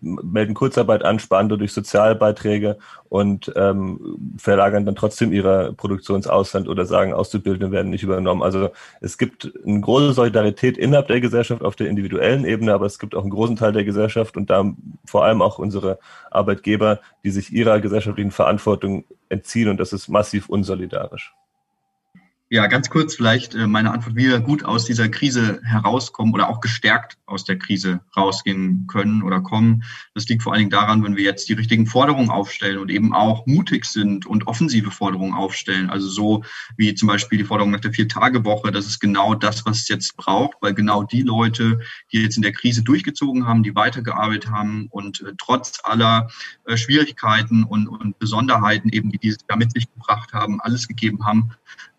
[0.00, 6.68] melden Kurzarbeit an, sparen dadurch Sozialbeiträge und ähm, verlagern dann trotzdem ihre Produktion ins Ausland
[6.68, 8.42] oder sagen, Auszubildende werden nicht übernommen.
[8.42, 8.70] Also
[9.00, 13.14] es gibt eine große Solidarität innerhalb der Gesellschaft auf der individuellen Ebene, aber es gibt
[13.14, 14.64] auch einen großen Teil der Gesellschaft und da
[15.04, 15.98] vor allem auch unsere
[16.30, 21.34] Arbeitgeber, die sich ihrer gesellschaftlichen Verantwortung entziehen und das ist massiv unsolidarisch.
[22.48, 26.48] Ja, ganz kurz vielleicht äh, meine Antwort, wie wir gut aus dieser Krise herauskommen oder
[26.48, 29.82] auch gestärkt aus der Krise rausgehen können oder kommen.
[30.14, 33.12] Das liegt vor allen Dingen daran, wenn wir jetzt die richtigen Forderungen aufstellen und eben
[33.12, 35.90] auch mutig sind und offensive Forderungen aufstellen.
[35.90, 36.44] Also so
[36.76, 38.70] wie zum Beispiel die Forderung nach der Vier-Tage-Woche.
[38.70, 41.80] Das ist genau das, was es jetzt braucht, weil genau die Leute,
[42.12, 46.28] die jetzt in der Krise durchgezogen haben, die weitergearbeitet haben und äh, trotz aller
[46.66, 51.26] äh, Schwierigkeiten und, und Besonderheiten eben, die dieses Jahr mit sich gebracht haben, alles gegeben
[51.26, 51.50] haben,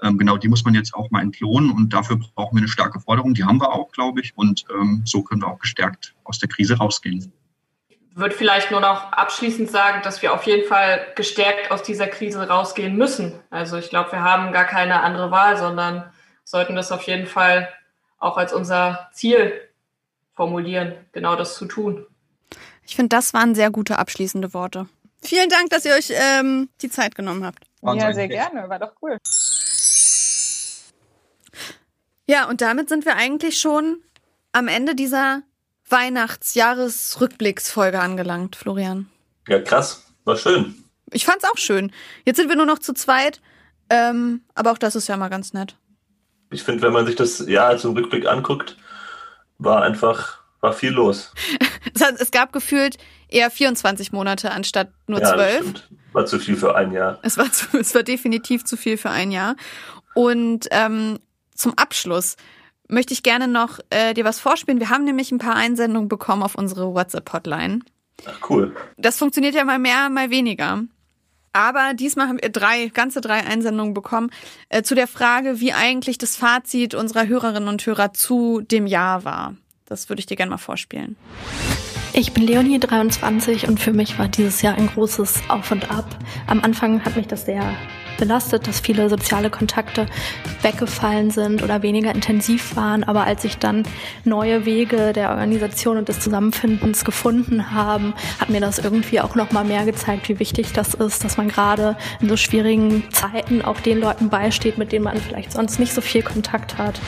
[0.02, 3.00] ähm, genau die muss man jetzt auch mal entlohnen und dafür brauchen wir eine starke
[3.00, 3.34] Forderung.
[3.34, 4.34] Die haben wir auch, glaube ich.
[4.36, 7.32] Und ähm, so können wir auch gestärkt aus der Krise rausgehen.
[7.90, 12.08] Ich würde vielleicht nur noch abschließend sagen, dass wir auf jeden Fall gestärkt aus dieser
[12.08, 13.40] Krise rausgehen müssen.
[13.50, 16.12] Also ich glaube, wir haben gar keine andere Wahl, sondern
[16.44, 17.70] sollten das auf jeden Fall
[18.18, 19.54] auch als unser Ziel
[20.34, 22.06] formulieren, genau das zu tun.
[22.86, 24.88] Ich finde, das waren sehr gute abschließende Worte.
[25.22, 27.64] Vielen Dank, dass ihr euch ähm, die Zeit genommen habt.
[27.82, 29.18] Ja, sehr gerne, war doch cool.
[32.28, 34.02] Ja, und damit sind wir eigentlich schon
[34.52, 35.44] am Ende dieser
[35.90, 39.10] Weihnachtsjahresrückblicksfolge angelangt, Florian.
[39.48, 40.04] Ja, krass.
[40.26, 40.76] War schön.
[41.12, 41.94] Ich fand's auch schön.
[42.26, 43.40] Jetzt sind wir nur noch zu zweit,
[43.90, 45.78] ähm, aber auch das ist ja mal ganz nett.
[46.50, 48.76] Ich finde, wenn man sich das Jahr zum Rückblick anguckt,
[49.58, 51.34] war einfach, war viel los.
[52.20, 52.98] es, gab gefühlt
[53.30, 55.84] eher 24 Monate anstatt nur ja, 12.
[56.12, 57.20] War zu viel für ein Jahr.
[57.22, 59.56] Es war, zu, es war definitiv zu viel für ein Jahr.
[60.14, 61.20] Und ähm,
[61.58, 62.38] zum Abschluss
[62.88, 64.80] möchte ich gerne noch äh, dir was vorspielen.
[64.80, 67.80] Wir haben nämlich ein paar Einsendungen bekommen auf unsere WhatsApp-Hotline.
[68.26, 68.76] Ach, cool.
[68.98, 70.84] Das funktioniert ja mal mehr, mal weniger.
[71.54, 74.30] Aber diesmal haben wir drei, ganze drei Einsendungen bekommen
[74.70, 79.26] äh, zu der Frage, wie eigentlich das Fazit unserer Hörerinnen und Hörer zu dem Jahr
[79.26, 79.56] war.
[79.86, 81.16] Das würde ich dir gerne mal vorspielen.
[82.14, 86.06] Ich bin Leonie, 23 und für mich war dieses Jahr ein großes Auf und Ab.
[86.48, 87.76] Am Anfang hat mich das sehr
[88.18, 90.08] belastet, dass viele soziale Kontakte
[90.62, 93.04] weggefallen sind oder weniger intensiv waren.
[93.04, 93.84] Aber als ich dann
[94.24, 99.52] neue Wege der Organisation und des Zusammenfindens gefunden haben, hat mir das irgendwie auch noch
[99.52, 103.80] mal mehr gezeigt, wie wichtig das ist, dass man gerade in so schwierigen Zeiten auch
[103.80, 107.00] den Leuten beisteht, mit denen man vielleicht sonst nicht so viel Kontakt hat.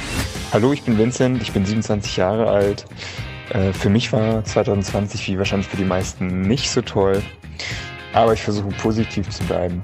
[0.53, 2.85] Hallo, ich bin Vincent, ich bin 27 Jahre alt.
[3.49, 7.21] Äh, für mich war 2020 wie wahrscheinlich für die meisten nicht so toll.
[8.13, 9.83] Aber ich versuche positiv zu bleiben.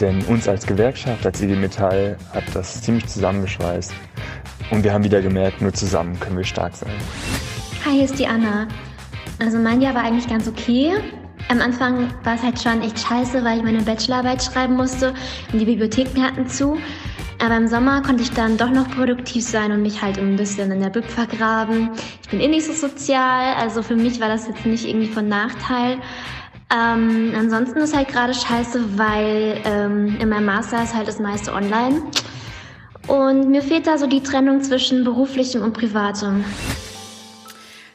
[0.00, 3.92] Denn uns als Gewerkschaft, als IG Metall, hat das ziemlich zusammengeschweißt.
[4.70, 6.90] Und wir haben wieder gemerkt, nur zusammen können wir stark sein.
[7.84, 8.66] Hi, hier ist die Anna.
[9.38, 10.92] Also mein Jahr war eigentlich ganz okay.
[11.48, 15.14] Am Anfang war es halt schon echt scheiße, weil ich meine Bachelorarbeit schreiben musste
[15.52, 16.78] und die Bibliotheken hatten zu.
[17.44, 20.72] Aber im Sommer konnte ich dann doch noch produktiv sein und mich halt ein bisschen
[20.72, 21.90] in der Bib vergraben.
[22.22, 25.28] Ich bin eh nicht so sozial, also für mich war das jetzt nicht irgendwie von
[25.28, 25.98] Nachteil.
[26.68, 31.52] Ähm, ansonsten ist halt gerade scheiße, weil ähm, in meinem Master ist halt das meiste
[31.52, 32.02] online.
[33.06, 36.44] Und mir fehlt da so die Trennung zwischen beruflichem und privatem.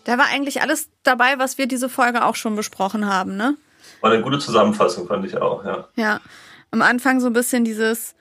[0.06, 3.58] Da war eigentlich alles dabei, was wir diese Folge auch schon besprochen haben, ne?
[4.00, 5.88] War eine gute Zusammenfassung, fand ich auch, ja.
[5.96, 6.22] Ja.
[6.72, 8.16] Am Anfang so ein bisschen dieses,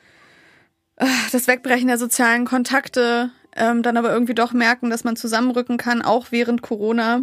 [0.96, 5.76] äh, das Wegbrechen der sozialen Kontakte, ähm, dann aber irgendwie doch merken, dass man zusammenrücken
[5.76, 7.20] kann, auch während Corona.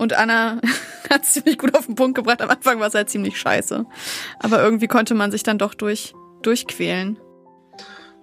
[0.00, 0.58] Und Anna
[1.10, 2.40] hat es ziemlich gut auf den Punkt gebracht.
[2.40, 3.84] Am Anfang war es halt ziemlich scheiße.
[4.38, 7.18] Aber irgendwie konnte man sich dann doch durch, durchquälen.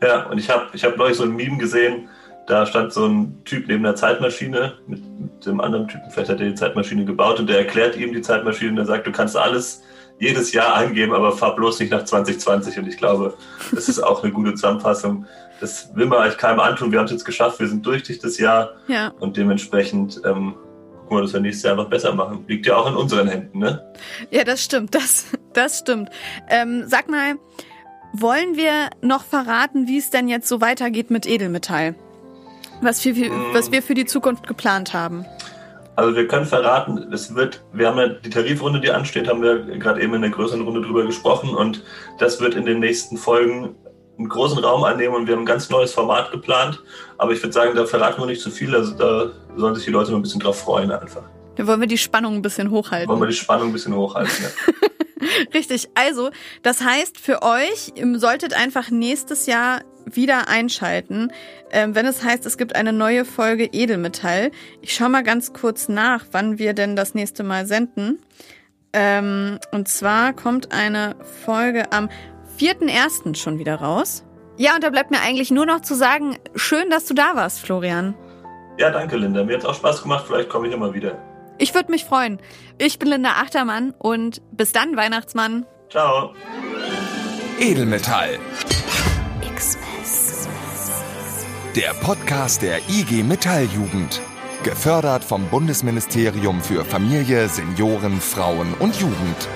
[0.01, 2.09] Ja, und ich habe ich hab neulich so ein Meme gesehen,
[2.47, 6.39] da stand so ein Typ neben der Zeitmaschine mit, mit dem anderen Typen, vielleicht hat
[6.39, 9.38] er die Zeitmaschine gebaut und der erklärt ihm die Zeitmaschine und er sagt, du kannst
[9.38, 9.84] alles
[10.19, 12.80] jedes Jahr angeben, aber fahr bloß nicht nach 2020.
[12.80, 13.36] Und ich glaube,
[13.71, 15.28] das ist auch eine gute Zusammenfassung.
[15.59, 16.91] Das will man eigentlich keinem antun.
[16.91, 19.11] Wir haben es jetzt geschafft, wir sind durch durch das Jahr ja.
[19.19, 20.55] und dementsprechend ähm,
[21.08, 22.43] gucken wir, dass wir nächstes Jahr noch besser machen.
[22.47, 23.82] Liegt ja auch in unseren Händen, ne?
[24.30, 26.10] Ja, das stimmt, das, das stimmt.
[26.49, 27.36] Ähm, sag mal,
[28.12, 31.95] wollen wir noch verraten, wie es denn jetzt so weitergeht mit Edelmetall?
[32.82, 33.32] Was wir, hm.
[33.53, 35.26] was wir für die Zukunft geplant haben?
[35.95, 39.64] Also wir können verraten, es wird, wir haben ja die Tarifrunde, die ansteht, haben wir
[39.80, 41.84] gerade eben in der größeren Runde drüber gesprochen und
[42.20, 43.76] das wird in den nächsten Folgen
[44.18, 46.82] einen großen Raum einnehmen und wir haben ein ganz neues Format geplant.
[47.18, 49.91] Aber ich würde sagen, da verraten wir nicht zu viel, also da sollen sich die
[49.91, 51.24] Leute noch ein bisschen drauf freuen einfach.
[51.55, 53.09] Da wollen wir die Spannung ein bisschen hochhalten.
[53.09, 54.49] Wollen wir die Spannung ein bisschen hochhalten, ja.
[55.53, 55.89] Richtig.
[55.95, 56.30] Also,
[56.61, 61.32] das heißt für euch, ihr solltet einfach nächstes Jahr wieder einschalten,
[61.72, 64.51] ähm, wenn es heißt, es gibt eine neue Folge Edelmetall.
[64.82, 68.20] Ich schaue mal ganz kurz nach, wann wir denn das nächste Mal senden.
[68.93, 72.09] Ähm, und zwar kommt eine Folge am
[72.58, 73.36] 4.1.
[73.36, 74.24] schon wieder raus.
[74.58, 77.60] Ja, und da bleibt mir eigentlich nur noch zu sagen, schön, dass du da warst,
[77.60, 78.16] Florian.
[78.78, 79.43] Ja, danke, Linda.
[79.43, 80.26] Mir hat auch Spaß gemacht.
[80.28, 81.18] Vielleicht komme ich immer wieder.
[81.60, 82.39] Ich würde mich freuen.
[82.78, 85.66] Ich bin Linda Achtermann und bis dann, Weihnachtsmann.
[85.89, 86.34] Ciao.
[87.60, 88.39] Edelmetall.
[91.76, 94.22] Der Podcast der IG Metalljugend.
[94.64, 99.47] Gefördert vom Bundesministerium für Familie, Senioren, Frauen und Jugend.